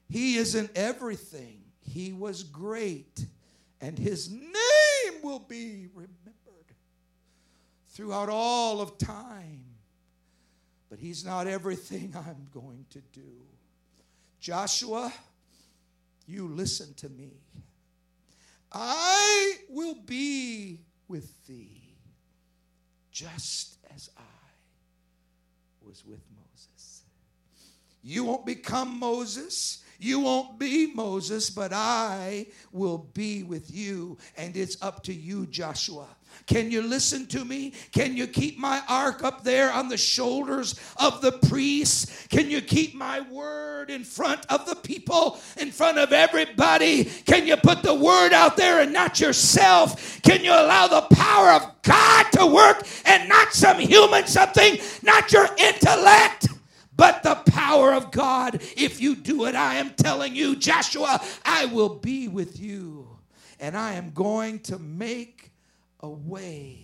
He 0.10 0.38
isn't 0.38 0.72
everything. 0.76 1.62
He 1.82 2.14
was 2.14 2.44
great, 2.44 3.26
and 3.80 3.98
his 3.98 4.30
name 4.32 5.22
will 5.24 5.40
be 5.40 5.88
remembered 5.94 6.76
throughout 7.90 8.30
all 8.30 8.82
of 8.82 8.98
time. 8.98 9.64
But 10.90 11.00
he's 11.00 11.26
not 11.26 11.48
everything 11.48 12.14
I'm 12.28 12.48
going 12.54 12.86
to 12.92 13.02
do. 13.14 13.32
Joshua, 14.40 15.12
you 16.28 16.48
listen 16.48 16.94
to 16.96 17.10
me. 17.10 17.32
I 18.72 19.56
will 19.70 19.96
be 19.96 20.82
with 21.08 21.48
thee 21.48 21.85
just 23.16 23.78
as 23.96 24.10
I 24.18 24.22
was 25.88 26.04
with 26.06 26.20
Moses. 26.36 27.04
You 28.04 28.26
won't 28.26 28.46
become 28.46 29.00
Moses. 29.00 29.84
You 29.98 30.20
won't 30.20 30.60
be 30.60 30.94
Moses, 30.94 31.50
but 31.50 31.72
I 31.72 32.48
will 32.74 32.98
be 32.98 33.44
with 33.44 33.74
you. 33.74 34.18
And 34.36 34.58
it's 34.58 34.82
up 34.82 35.02
to 35.04 35.14
you, 35.14 35.46
Joshua. 35.46 36.08
Can 36.48 36.72
you 36.72 36.82
listen 36.82 37.26
to 37.28 37.44
me? 37.44 37.74
Can 37.92 38.16
you 38.16 38.28
keep 38.28 38.58
my 38.58 38.82
ark 38.88 39.24
up 39.24 39.44
there 39.44 39.72
on 39.72 39.90
the 39.90 39.98
shoulders 39.98 40.80
of 40.98 41.22
the 41.22 41.32
priests? 41.32 42.28
Can 42.28 42.50
you 42.50 42.62
keep 42.62 42.94
my 42.94 43.22
word 43.22 43.90
in 43.90 44.04
front 44.04 44.46
of 44.48 44.66
the 44.66 44.76
people, 44.76 45.40
in 45.58 45.72
front 45.72 45.98
of 45.98 46.14
everybody? 46.14 47.06
Can 47.06 47.48
you 47.48 47.58
put 47.58 47.82
the 47.82 47.96
word 47.96 48.34
out 48.34 48.58
there 48.58 48.82
and 48.82 48.94
not 48.94 49.20
yourself? 49.20 50.22
Can 50.22 50.44
you 50.44 50.52
allow 50.52 50.88
the 50.88 51.16
power 51.16 51.50
of 51.50 51.82
God 51.82 52.32
to 52.34 52.46
work 52.46 52.88
and 53.06 53.28
not 53.28 53.54
some 53.54 53.80
human 53.80 54.28
something, 54.28 54.78
not 55.04 55.32
your 55.32 55.48
intellect? 55.58 56.48
but 56.98 57.24
the 57.24 57.36
power 57.52 57.94
of 57.94 58.12
God. 58.12 58.62
If 58.78 59.02
you 59.02 59.16
do 59.16 59.46
it, 59.46 59.56
I 59.56 59.76
am 59.76 59.92
telling 59.92 60.36
you, 60.36 60.56
Joshua, 60.56 61.22
I 61.44 61.66
will 61.66 61.96
be 61.96 62.28
with 62.28 62.60
you. 62.60 63.10
And 63.60 63.78
I 63.78 63.94
am 63.94 64.12
going 64.12 64.60
to 64.60 64.80
make 64.80 65.45
a 66.06 66.10
way 66.10 66.80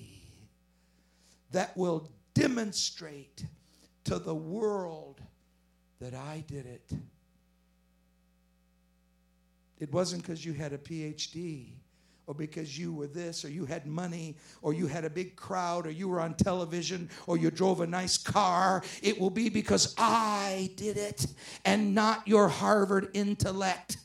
that 1.51 1.77
will 1.77 2.11
demonstrate 2.33 3.45
to 4.03 4.17
the 4.17 4.33
world 4.33 5.21
that 5.99 6.15
I 6.15 6.43
did 6.47 6.65
it. 6.65 6.91
It 9.79 9.93
wasn't 9.93 10.23
because 10.23 10.43
you 10.43 10.53
had 10.53 10.73
a 10.73 10.79
PhD 10.79 11.73
or 12.25 12.33
because 12.33 12.77
you 12.77 12.93
were 12.93 13.07
this, 13.07 13.43
or 13.43 13.49
you 13.49 13.65
had 13.65 13.85
money, 13.85 14.37
or 14.61 14.73
you 14.73 14.87
had 14.87 15.03
a 15.03 15.09
big 15.09 15.35
crowd, 15.35 15.85
or 15.85 15.91
you 15.91 16.07
were 16.07 16.21
on 16.21 16.33
television, 16.35 17.09
or 17.27 17.35
you 17.35 17.51
drove 17.51 17.81
a 17.81 17.87
nice 17.87 18.17
car. 18.17 18.83
It 19.01 19.19
will 19.19 19.31
be 19.31 19.49
because 19.49 19.93
I 19.97 20.71
did 20.77 20.97
it 20.97 21.25
and 21.65 21.93
not 21.93 22.27
your 22.27 22.47
Harvard 22.47 23.09
intellect. 23.13 23.97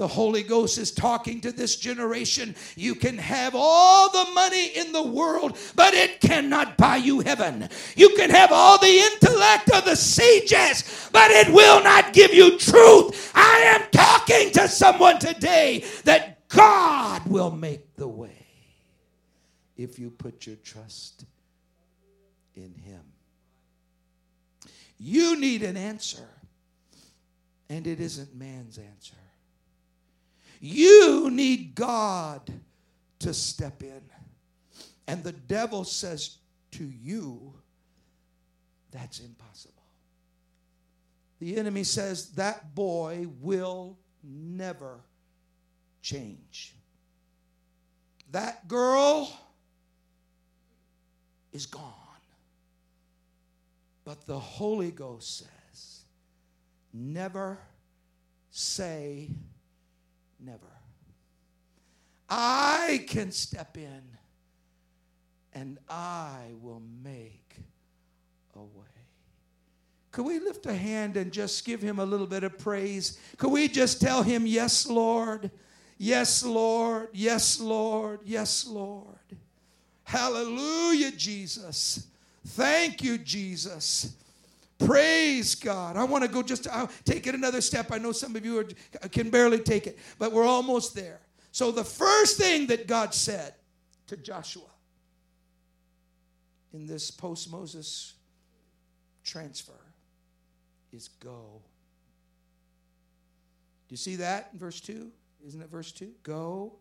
The 0.00 0.08
Holy 0.08 0.42
Ghost 0.42 0.78
is 0.78 0.92
talking 0.92 1.42
to 1.42 1.52
this 1.52 1.76
generation. 1.76 2.56
You 2.74 2.94
can 2.94 3.18
have 3.18 3.52
all 3.54 4.10
the 4.10 4.30
money 4.32 4.68
in 4.68 4.92
the 4.92 5.02
world, 5.02 5.58
but 5.76 5.92
it 5.92 6.22
cannot 6.22 6.78
buy 6.78 6.96
you 6.96 7.20
heaven. 7.20 7.68
You 7.96 8.16
can 8.16 8.30
have 8.30 8.50
all 8.50 8.78
the 8.78 8.86
intellect 8.86 9.70
of 9.70 9.84
the 9.84 9.96
sages, 9.96 11.10
but 11.12 11.30
it 11.30 11.52
will 11.52 11.82
not 11.82 12.14
give 12.14 12.32
you 12.32 12.56
truth. 12.56 13.30
I 13.34 13.78
am 13.78 13.90
talking 13.92 14.50
to 14.52 14.68
someone 14.68 15.18
today 15.18 15.84
that 16.04 16.48
God 16.48 17.26
will 17.26 17.50
make 17.50 17.94
the 17.96 18.08
way 18.08 18.46
if 19.76 19.98
you 19.98 20.08
put 20.08 20.46
your 20.46 20.56
trust 20.56 21.26
in 22.56 22.72
Him. 22.86 23.02
You 24.98 25.38
need 25.38 25.62
an 25.62 25.76
answer, 25.76 26.26
and 27.68 27.86
it 27.86 28.00
isn't 28.00 28.34
man's 28.34 28.78
answer. 28.78 29.19
You 30.60 31.30
need 31.30 31.74
God 31.74 32.52
to 33.20 33.34
step 33.34 33.82
in. 33.82 34.02
And 35.06 35.24
the 35.24 35.32
devil 35.32 35.84
says 35.84 36.36
to 36.72 36.84
you, 36.84 37.54
that's 38.90 39.20
impossible. 39.20 39.74
The 41.40 41.56
enemy 41.56 41.84
says 41.84 42.32
that 42.32 42.74
boy 42.74 43.26
will 43.40 43.98
never 44.22 45.00
change. 46.02 46.74
That 48.30 48.68
girl 48.68 49.32
is 51.52 51.66
gone. 51.66 51.94
But 54.04 54.26
the 54.26 54.38
Holy 54.38 54.90
Ghost 54.90 55.38
says, 55.38 56.00
never 56.92 57.58
say 58.50 59.30
never. 60.44 60.66
I 62.28 63.04
can 63.08 63.32
step 63.32 63.76
in 63.76 64.02
and 65.52 65.78
I 65.88 66.42
will 66.60 66.82
make 67.02 67.56
a 68.54 68.60
way. 68.60 68.86
Could 70.12 70.24
we 70.26 70.38
lift 70.40 70.66
a 70.66 70.74
hand 70.74 71.16
and 71.16 71.32
just 71.32 71.64
give 71.64 71.80
him 71.80 71.98
a 71.98 72.04
little 72.04 72.26
bit 72.26 72.44
of 72.44 72.58
praise? 72.58 73.18
Could 73.36 73.50
we 73.52 73.68
just 73.68 74.00
tell 74.00 74.22
him, 74.22 74.46
Yes, 74.46 74.86
Lord? 74.88 75.50
Yes, 75.98 76.42
Lord. 76.42 77.08
Yes, 77.12 77.60
Lord. 77.60 78.20
Yes, 78.24 78.66
Lord. 78.66 79.16
Hallelujah, 80.04 81.12
Jesus. 81.12 82.06
Thank 82.46 83.04
you, 83.04 83.18
Jesus. 83.18 84.16
Praise 84.84 85.54
God. 85.54 85.96
I 85.96 86.04
want 86.04 86.24
to 86.24 86.30
go 86.30 86.42
just 86.42 86.66
I'll 86.68 86.90
take 87.04 87.26
it 87.26 87.34
another 87.34 87.60
step. 87.60 87.92
I 87.92 87.98
know 87.98 88.12
some 88.12 88.34
of 88.34 88.44
you 88.44 88.60
are, 88.60 89.08
can 89.10 89.30
barely 89.30 89.58
take 89.58 89.86
it, 89.86 89.98
but 90.18 90.32
we're 90.32 90.46
almost 90.46 90.94
there. 90.94 91.20
So, 91.52 91.70
the 91.70 91.84
first 91.84 92.38
thing 92.38 92.66
that 92.68 92.86
God 92.86 93.12
said 93.12 93.54
to 94.06 94.16
Joshua 94.16 94.62
in 96.72 96.86
this 96.86 97.10
post 97.10 97.50
Moses 97.50 98.14
transfer 99.24 99.72
is 100.92 101.08
go. 101.08 101.62
Do 103.88 103.92
you 103.92 103.96
see 103.96 104.16
that 104.16 104.50
in 104.52 104.58
verse 104.58 104.80
2? 104.80 105.10
Isn't 105.46 105.60
it 105.60 105.68
verse 105.68 105.92
2? 105.92 106.10
Go. 106.22 106.72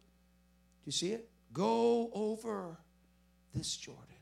Do 0.84 0.86
you 0.86 0.92
see 0.92 1.12
it? 1.12 1.30
Go 1.52 2.12
over 2.14 2.78
this 3.54 3.76
Jordan. 3.76 4.19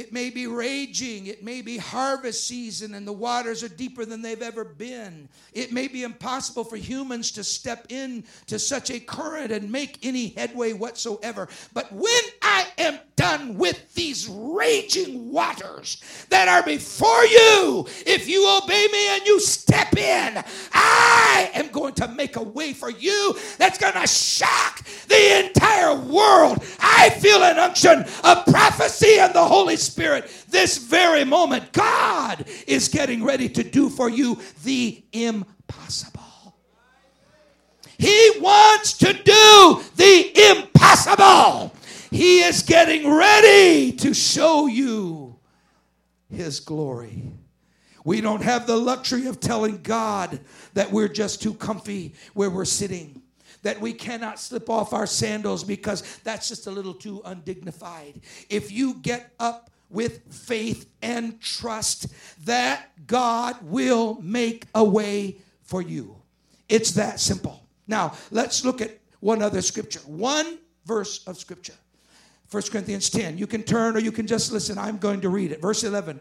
It 0.00 0.14
may 0.14 0.30
be 0.30 0.46
raging. 0.46 1.26
It 1.26 1.44
may 1.44 1.60
be 1.60 1.76
harvest 1.76 2.48
season 2.48 2.94
and 2.94 3.06
the 3.06 3.12
waters 3.12 3.62
are 3.62 3.68
deeper 3.68 4.06
than 4.06 4.22
they've 4.22 4.40
ever 4.40 4.64
been. 4.64 5.28
It 5.52 5.72
may 5.72 5.88
be 5.88 6.04
impossible 6.04 6.64
for 6.64 6.76
humans 6.76 7.30
to 7.32 7.44
step 7.44 7.84
in 7.90 8.24
to 8.46 8.58
such 8.58 8.90
a 8.90 8.98
current 8.98 9.52
and 9.52 9.70
make 9.70 9.98
any 10.02 10.28
headway 10.28 10.72
whatsoever. 10.72 11.48
But 11.74 11.92
when 11.92 12.22
I 12.40 12.66
am 12.78 12.98
done 13.16 13.58
with 13.58 13.92
these 13.92 14.26
raging 14.26 15.30
waters 15.30 16.02
that 16.30 16.48
are 16.48 16.62
before 16.62 17.26
you, 17.26 17.86
if 18.06 18.26
you 18.26 18.48
obey 18.64 18.88
me 18.90 19.08
and 19.08 19.26
you 19.26 19.38
step 19.38 19.94
in, 19.98 20.42
I 20.72 21.50
am 21.52 21.68
going 21.68 21.92
to 21.96 22.08
make 22.08 22.36
a 22.36 22.42
way 22.42 22.72
for 22.72 22.90
you 22.90 23.36
that's 23.58 23.76
going 23.76 23.92
to 23.92 24.06
shock 24.06 24.82
the 25.08 25.44
entire 25.44 25.94
world. 25.94 26.59
I 27.00 27.08
feel 27.08 27.42
an 27.42 27.58
unction 27.58 28.04
of 28.24 28.44
prophecy 28.44 29.18
and 29.18 29.32
the 29.32 29.42
Holy 29.42 29.76
Spirit 29.76 30.30
this 30.50 30.76
very 30.76 31.24
moment. 31.24 31.72
God 31.72 32.44
is 32.66 32.88
getting 32.88 33.24
ready 33.24 33.48
to 33.48 33.64
do 33.64 33.88
for 33.88 34.10
you 34.10 34.38
the 34.64 35.02
impossible. 35.14 36.20
He 37.96 38.32
wants 38.38 38.98
to 38.98 39.14
do 39.14 39.82
the 39.96 40.50
impossible. 40.50 41.74
He 42.10 42.40
is 42.40 42.62
getting 42.62 43.10
ready 43.10 43.92
to 43.92 44.12
show 44.12 44.66
you 44.66 45.38
His 46.28 46.60
glory. 46.60 47.22
We 48.04 48.20
don't 48.20 48.42
have 48.42 48.66
the 48.66 48.76
luxury 48.76 49.26
of 49.26 49.40
telling 49.40 49.80
God 49.80 50.38
that 50.74 50.92
we're 50.92 51.08
just 51.08 51.40
too 51.40 51.54
comfy 51.54 52.12
where 52.34 52.50
we're 52.50 52.66
sitting. 52.66 53.19
That 53.62 53.80
we 53.80 53.92
cannot 53.92 54.38
slip 54.38 54.70
off 54.70 54.92
our 54.92 55.06
sandals 55.06 55.64
because 55.64 56.18
that's 56.24 56.48
just 56.48 56.66
a 56.66 56.70
little 56.70 56.94
too 56.94 57.22
undignified. 57.24 58.20
If 58.48 58.72
you 58.72 58.94
get 58.94 59.32
up 59.38 59.70
with 59.90 60.32
faith 60.32 60.90
and 61.02 61.40
trust 61.40 62.06
that 62.44 62.90
God 63.06 63.56
will 63.62 64.20
make 64.22 64.66
a 64.74 64.84
way 64.84 65.38
for 65.62 65.82
you. 65.82 66.16
It's 66.68 66.92
that 66.92 67.20
simple. 67.20 67.66
Now, 67.86 68.14
let's 68.30 68.64
look 68.64 68.80
at 68.80 68.98
one 69.18 69.42
other 69.42 69.60
scripture. 69.60 70.00
One 70.06 70.58
verse 70.86 71.26
of 71.26 71.36
scripture. 71.36 71.74
1 72.50 72.62
Corinthians 72.70 73.10
10. 73.10 73.38
You 73.38 73.46
can 73.46 73.62
turn 73.62 73.96
or 73.96 74.00
you 74.00 74.12
can 74.12 74.26
just 74.26 74.52
listen. 74.52 74.78
I'm 74.78 74.98
going 74.98 75.20
to 75.20 75.28
read 75.28 75.52
it. 75.52 75.60
Verse 75.60 75.84
11. 75.84 76.20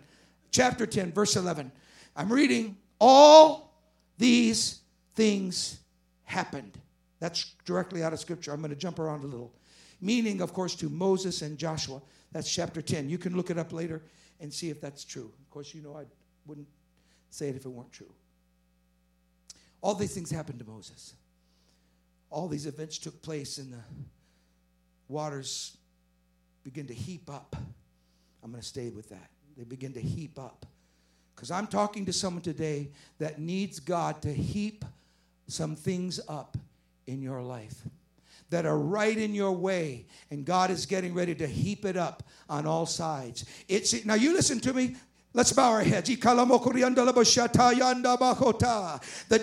Chapter 0.52 0.86
10, 0.86 1.12
verse 1.12 1.36
11. 1.36 1.72
I'm 2.16 2.32
reading. 2.32 2.78
All 3.00 3.76
these 4.18 4.82
things 5.16 5.80
happened. 6.24 6.78
That's 7.20 7.54
directly 7.66 8.04
out 8.04 8.14
of 8.14 8.20
scripture. 8.20 8.52
I'm 8.52 8.60
going 8.60 8.70
to 8.72 8.76
jump 8.76 9.00
around 9.00 9.24
a 9.24 9.28
little. 9.28 9.54
Meaning, 10.02 10.42
of 10.42 10.54
course, 10.54 10.76
to 10.76 10.90
Moses 10.90 11.42
and 11.42 11.58
Joshua. 11.58 12.02
That's 12.32 12.54
chapter 12.54 12.82
10. 12.82 13.10
You 13.10 13.18
can 13.18 13.36
look 13.36 13.50
it 13.50 13.58
up 13.58 13.74
later 13.74 14.02
and 14.40 14.54
see 14.54 14.70
if 14.70 14.80
that's 14.80 15.04
true. 15.04 15.32
Of 15.42 15.50
course, 15.50 15.74
you 15.74 15.82
know 15.82 15.96
I 15.96 16.06
wouldn't 16.46 16.68
say 17.30 17.50
it 17.50 17.56
if 17.56 17.66
it 17.66 17.70
weren't 17.70 17.92
true. 17.92 18.12
All 19.82 19.96
these 19.96 20.14
things 20.14 20.32
happened 20.32 20.60
to 20.60 20.66
Moses. 20.66 21.14
All 22.30 22.48
these 22.48 22.66
events 22.66 22.98
took 22.98 23.22
place, 23.22 23.58
and 23.58 23.74
the 23.74 23.84
waters 25.08 25.78
begin 26.64 26.88
to 26.88 26.94
heap 26.94 27.30
up. 27.30 27.56
I'm 28.44 28.52
going 28.52 28.62
to 28.62 28.68
stay 28.68 28.90
with 28.90 29.10
that. 29.10 29.30
They 29.58 29.64
begin 29.64 29.94
to 29.94 30.02
heap 30.02 30.40
up. 30.40 30.66
Because 31.36 31.52
I'm 31.52 31.68
talking 31.68 32.06
to 32.06 32.14
someone 32.14 32.42
today 32.42 32.90
that 33.18 33.40
needs 33.40 33.80
God 33.80 34.22
to 34.22 34.34
heap 34.34 34.86
some 35.48 35.76
things 35.76 36.20
up 36.28 36.58
in 37.10 37.22
your 37.22 37.42
life 37.42 37.84
that 38.50 38.66
are 38.66 38.78
right 38.78 39.18
in 39.18 39.36
your 39.36 39.52
way, 39.52 40.06
and 40.32 40.46
God 40.46 40.72
is 40.72 40.86
getting 40.86 41.14
ready 41.14 41.36
to 41.36 41.48
heap 41.48 41.86
it 41.86 41.98
up 41.98 42.24
on 42.50 42.66
all 42.66 42.86
sides. 42.86 43.46
It's 43.68 44.06
now 44.06 44.16
you 44.16 44.34
listen 44.34 44.60
to 44.62 44.74
me. 44.74 44.96
Let's 45.32 45.54
bow 45.54 45.74
our 45.74 45.84
heads. 45.84 46.10
The 46.10 46.18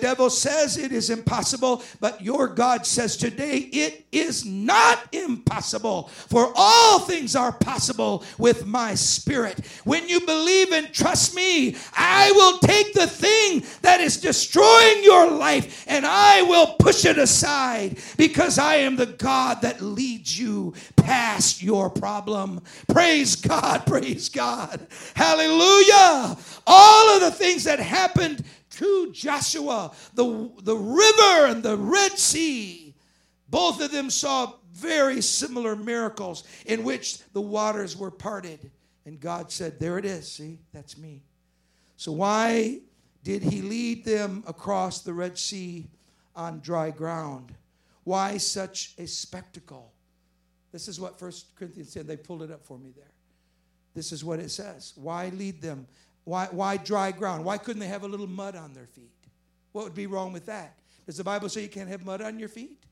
devil 0.01 0.29
says 0.29 0.77
it 0.77 0.91
is 0.91 1.09
impossible, 1.09 1.81
but 2.01 2.21
your 2.21 2.49
God 2.49 2.85
says 2.85 3.15
today 3.15 3.57
it 3.71 4.05
is 4.11 4.45
not 4.45 4.99
impossible. 5.13 6.09
For 6.09 6.51
all 6.57 6.99
things 6.99 7.37
are 7.37 7.53
possible 7.53 8.25
with 8.37 8.65
my 8.65 8.95
spirit. 8.95 9.65
When 9.85 10.09
you 10.09 10.19
believe 10.19 10.73
and 10.73 10.91
trust 10.93 11.33
me, 11.33 11.77
I 11.95 12.33
will 12.33 12.59
take 12.59 12.91
the 12.93 13.07
thing 13.07 13.63
that 13.81 14.01
is 14.01 14.17
destroying 14.17 15.05
your 15.05 15.31
life 15.31 15.85
and 15.87 16.05
I 16.05 16.41
will 16.41 16.73
push 16.79 17.05
it 17.05 17.17
aside 17.17 17.97
because 18.17 18.59
I 18.59 18.75
am 18.75 18.97
the 18.97 19.05
God 19.05 19.61
that 19.61 19.79
leads 19.79 20.37
you 20.37 20.73
past 20.97 21.63
your 21.63 21.89
problem. 21.89 22.61
Praise 22.89 23.37
God, 23.37 23.85
praise 23.85 24.27
God. 24.27 24.85
Hallelujah. 25.15 25.76
Hallelujah. 25.85 26.37
All 26.65 27.15
of 27.15 27.21
the 27.21 27.31
things 27.31 27.63
that 27.65 27.79
happened 27.79 28.43
to 28.71 29.11
Joshua, 29.11 29.93
the, 30.13 30.51
the 30.63 30.75
river 30.75 31.47
and 31.47 31.63
the 31.63 31.77
Red 31.77 32.17
Sea, 32.17 32.95
both 33.49 33.81
of 33.81 33.91
them 33.91 34.09
saw 34.09 34.53
very 34.73 35.21
similar 35.21 35.75
miracles 35.75 36.43
in 36.65 36.83
which 36.83 37.19
the 37.33 37.41
waters 37.41 37.95
were 37.95 38.11
parted. 38.11 38.71
And 39.05 39.19
God 39.19 39.51
said, 39.51 39.79
There 39.79 39.97
it 39.97 40.05
is. 40.05 40.29
See, 40.31 40.59
that's 40.73 40.97
me. 40.97 41.23
So, 41.95 42.11
why 42.11 42.81
did 43.23 43.41
He 43.41 43.61
lead 43.61 44.03
them 44.03 44.43
across 44.45 45.01
the 45.01 45.13
Red 45.13 45.37
Sea 45.37 45.87
on 46.35 46.59
dry 46.59 46.91
ground? 46.91 47.53
Why 48.03 48.37
such 48.37 48.93
a 48.97 49.07
spectacle? 49.07 49.93
This 50.71 50.87
is 50.87 50.99
what 50.99 51.17
First 51.17 51.55
Corinthians 51.55 51.91
said. 51.91 52.05
They 52.05 52.17
pulled 52.17 52.43
it 52.43 52.51
up 52.51 52.65
for 52.65 52.77
me 52.77 52.91
there. 52.95 53.11
This 53.97 54.11
is 54.11 54.23
what 54.23 54.39
it 54.39 54.51
says. 54.51 54.93
Why 54.95 55.29
lead 55.29 55.59
them? 55.59 55.87
Why, 56.23 56.47
why 56.51 56.77
dry 56.77 57.11
ground? 57.11 57.43
Why 57.43 57.57
couldn't 57.57 57.79
they 57.79 57.87
have 57.87 58.03
a 58.03 58.07
little 58.07 58.27
mud 58.27 58.55
on 58.55 58.71
their 58.73 58.85
feet? 58.85 59.09
What 59.71 59.85
would 59.85 59.95
be 59.95 60.05
wrong 60.05 60.31
with 60.31 60.45
that? 60.45 60.77
Does 61.07 61.17
the 61.17 61.23
Bible 61.23 61.49
say 61.49 61.63
you 61.63 61.67
can't 61.67 61.89
have 61.89 62.05
mud 62.05 62.21
on 62.21 62.37
your 62.37 62.47
feet? 62.47 62.83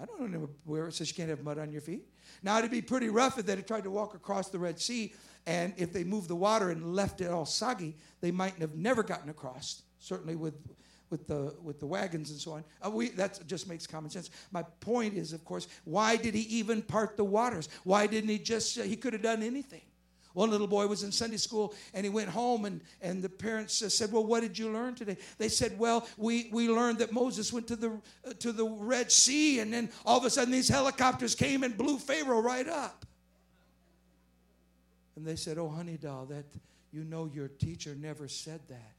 I 0.00 0.06
don't 0.06 0.32
know 0.32 0.48
where 0.64 0.86
it 0.86 0.94
says 0.94 1.10
you 1.10 1.16
can't 1.16 1.28
have 1.28 1.44
mud 1.44 1.58
on 1.58 1.70
your 1.70 1.82
feet. 1.82 2.08
Now, 2.42 2.58
it'd 2.58 2.70
be 2.70 2.80
pretty 2.80 3.10
rough 3.10 3.38
if 3.38 3.44
they 3.44 3.54
tried 3.56 3.84
to 3.84 3.90
walk 3.90 4.14
across 4.14 4.48
the 4.48 4.58
Red 4.58 4.80
Sea, 4.80 5.12
and 5.46 5.74
if 5.76 5.92
they 5.92 6.02
moved 6.02 6.28
the 6.28 6.36
water 6.36 6.70
and 6.70 6.94
left 6.96 7.20
it 7.20 7.30
all 7.30 7.44
soggy, 7.44 7.94
they 8.22 8.30
might 8.30 8.54
have 8.54 8.76
never 8.76 9.02
gotten 9.02 9.28
across, 9.28 9.82
certainly 9.98 10.34
with, 10.34 10.54
with, 11.10 11.26
the, 11.26 11.54
with 11.62 11.78
the 11.78 11.86
wagons 11.86 12.30
and 12.30 12.40
so 12.40 12.52
on. 12.52 12.64
Uh, 12.82 12.88
we, 12.88 13.10
that 13.10 13.46
just 13.46 13.68
makes 13.68 13.86
common 13.86 14.10
sense. 14.10 14.30
My 14.50 14.62
point 14.62 15.12
is, 15.12 15.34
of 15.34 15.44
course, 15.44 15.68
why 15.84 16.16
did 16.16 16.34
he 16.34 16.42
even 16.56 16.80
part 16.80 17.18
the 17.18 17.24
waters? 17.24 17.68
Why 17.84 18.06
didn't 18.06 18.30
he 18.30 18.38
just, 18.38 18.78
uh, 18.78 18.84
he 18.84 18.96
could 18.96 19.12
have 19.12 19.22
done 19.22 19.42
anything. 19.42 19.82
One 20.32 20.50
little 20.50 20.66
boy 20.68 20.86
was 20.86 21.02
in 21.02 21.10
Sunday 21.10 21.38
school 21.38 21.74
and 21.92 22.04
he 22.04 22.10
went 22.10 22.28
home, 22.28 22.64
and, 22.64 22.80
and 23.02 23.22
the 23.22 23.28
parents 23.28 23.82
said, 23.92 24.12
Well, 24.12 24.24
what 24.24 24.40
did 24.40 24.58
you 24.58 24.70
learn 24.70 24.94
today? 24.94 25.16
They 25.38 25.48
said, 25.48 25.78
Well, 25.78 26.06
we, 26.16 26.48
we 26.52 26.68
learned 26.68 26.98
that 26.98 27.12
Moses 27.12 27.52
went 27.52 27.66
to 27.68 27.76
the, 27.76 27.90
uh, 28.26 28.32
to 28.38 28.52
the 28.52 28.64
Red 28.64 29.10
Sea, 29.10 29.60
and 29.60 29.72
then 29.72 29.90
all 30.06 30.18
of 30.18 30.24
a 30.24 30.30
sudden 30.30 30.52
these 30.52 30.68
helicopters 30.68 31.34
came 31.34 31.64
and 31.64 31.76
blew 31.76 31.98
Pharaoh 31.98 32.40
right 32.40 32.68
up. 32.68 33.04
And 35.16 35.26
they 35.26 35.36
said, 35.36 35.58
Oh, 35.58 35.68
honey 35.68 35.98
doll, 36.00 36.26
that 36.26 36.46
you 36.92 37.04
know 37.04 37.28
your 37.32 37.48
teacher 37.48 37.96
never 37.98 38.28
said 38.28 38.60
that. 38.68 38.92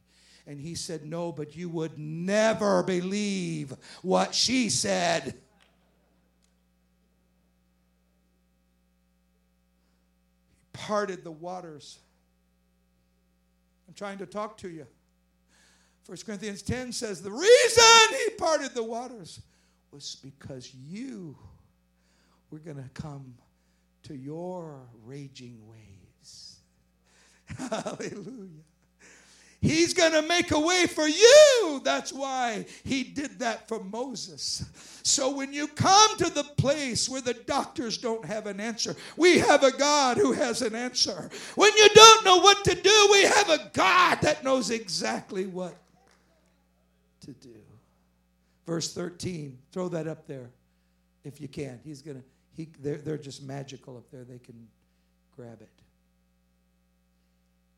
And 0.47 0.59
he 0.59 0.75
said, 0.75 1.05
No, 1.05 1.31
but 1.31 1.55
you 1.55 1.69
would 1.69 1.97
never 1.97 2.83
believe 2.83 3.73
what 4.01 4.35
she 4.35 4.69
said. 4.69 5.35
Parted 10.73 11.23
the 11.23 11.31
waters. 11.31 11.99
I'm 13.87 13.93
trying 13.93 14.17
to 14.19 14.25
talk 14.25 14.57
to 14.59 14.69
you. 14.69 14.87
1 16.05 16.17
Corinthians 16.25 16.61
10 16.61 16.91
says 16.91 17.21
the 17.21 17.31
reason 17.31 18.19
he 18.25 18.35
parted 18.35 18.73
the 18.73 18.83
waters 18.83 19.41
was 19.91 20.17
because 20.23 20.73
you 20.73 21.37
were 22.49 22.59
going 22.59 22.77
to 22.77 22.89
come 22.93 23.35
to 24.03 24.15
your 24.15 24.81
raging 25.03 25.59
waves. 25.67 26.59
Hallelujah. 27.57 28.63
He's 29.61 29.93
going 29.93 30.13
to 30.13 30.23
make 30.23 30.51
a 30.51 30.59
way 30.59 30.87
for 30.87 31.07
you. 31.07 31.81
That's 31.83 32.11
why 32.11 32.65
he 32.83 33.03
did 33.03 33.37
that 33.39 33.67
for 33.67 33.83
Moses. 33.83 34.65
So 35.03 35.29
when 35.35 35.53
you 35.53 35.67
come 35.67 36.17
to 36.17 36.31
the 36.31 36.43
place 36.43 37.07
where 37.07 37.21
the 37.21 37.35
doctors 37.35 37.99
don't 37.99 38.25
have 38.25 38.47
an 38.47 38.59
answer, 38.59 38.95
we 39.17 39.37
have 39.37 39.63
a 39.63 39.71
God 39.71 40.17
who 40.17 40.31
has 40.31 40.63
an 40.63 40.73
answer. 40.73 41.29
When 41.53 41.71
you 41.77 41.89
don't 41.93 42.25
know 42.25 42.37
what 42.37 42.63
to 42.65 42.75
do, 42.75 43.09
we 43.11 43.21
have 43.21 43.49
a 43.49 43.69
God 43.73 44.21
that 44.21 44.43
knows 44.43 44.71
exactly 44.71 45.45
what 45.45 45.75
to 47.21 47.31
do. 47.31 47.53
Verse 48.65 48.91
13, 48.93 49.59
throw 49.71 49.89
that 49.89 50.07
up 50.07 50.25
there 50.25 50.49
if 51.23 51.39
you 51.39 51.47
can. 51.47 51.79
He's 51.83 52.01
going 52.01 52.17
to, 52.17 52.23
he, 52.55 52.67
they're, 52.79 52.97
they're 52.97 53.17
just 53.17 53.43
magical 53.43 53.95
up 53.95 54.09
there. 54.11 54.23
They 54.23 54.39
can 54.39 54.67
grab 55.35 55.61
it. 55.61 55.69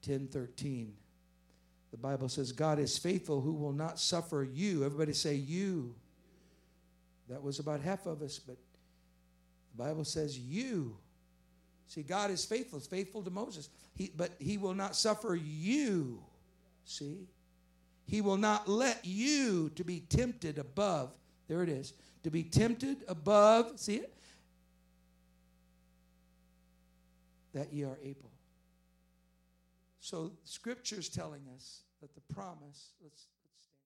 1013. 0.06 0.94
The 1.94 2.00
Bible 2.00 2.28
says, 2.28 2.52
God 2.52 2.80
is 2.80 2.98
faithful 2.98 3.40
who 3.40 3.54
will 3.54 3.72
not 3.72 4.00
suffer 4.00 4.48
you. 4.52 4.84
Everybody 4.84 5.14
say, 5.14 5.36
you. 5.36 5.94
That 7.30 7.44
was 7.44 7.60
about 7.60 7.82
half 7.82 8.08
of 8.08 8.24
us, 8.24 8.40
but 8.40 8.58
the 9.76 9.84
Bible 9.84 10.04
says, 10.04 10.38
you. 10.38 10.98
See, 11.86 12.02
God 12.02 12.32
is 12.32 12.46
faithful. 12.46 12.80
He's 12.80 12.88
faithful 12.88 13.22
to 13.22 13.30
Moses. 13.30 13.70
He, 13.94 14.12
but 14.18 14.32
he 14.40 14.58
will 14.58 14.74
not 14.74 14.96
suffer 14.96 15.36
you. 15.36 16.20
See? 16.84 17.28
He 18.08 18.22
will 18.22 18.38
not 18.38 18.68
let 18.68 19.06
you 19.06 19.70
to 19.76 19.84
be 19.84 20.00
tempted 20.00 20.58
above. 20.58 21.16
There 21.48 21.62
it 21.62 21.70
is. 21.70 21.94
To 22.24 22.32
be 22.32 22.42
tempted 22.42 23.04
above, 23.08 23.80
see 23.80 23.98
it? 23.98 24.18
That 27.54 27.72
ye 27.72 27.84
are 27.84 28.00
able. 28.04 28.33
So, 30.04 30.34
Scripture 30.44 31.00
is 31.00 31.08
telling 31.08 31.44
us 31.56 31.84
that 32.02 32.14
the 32.14 32.34
promise, 32.34 32.92
let's 33.02 33.28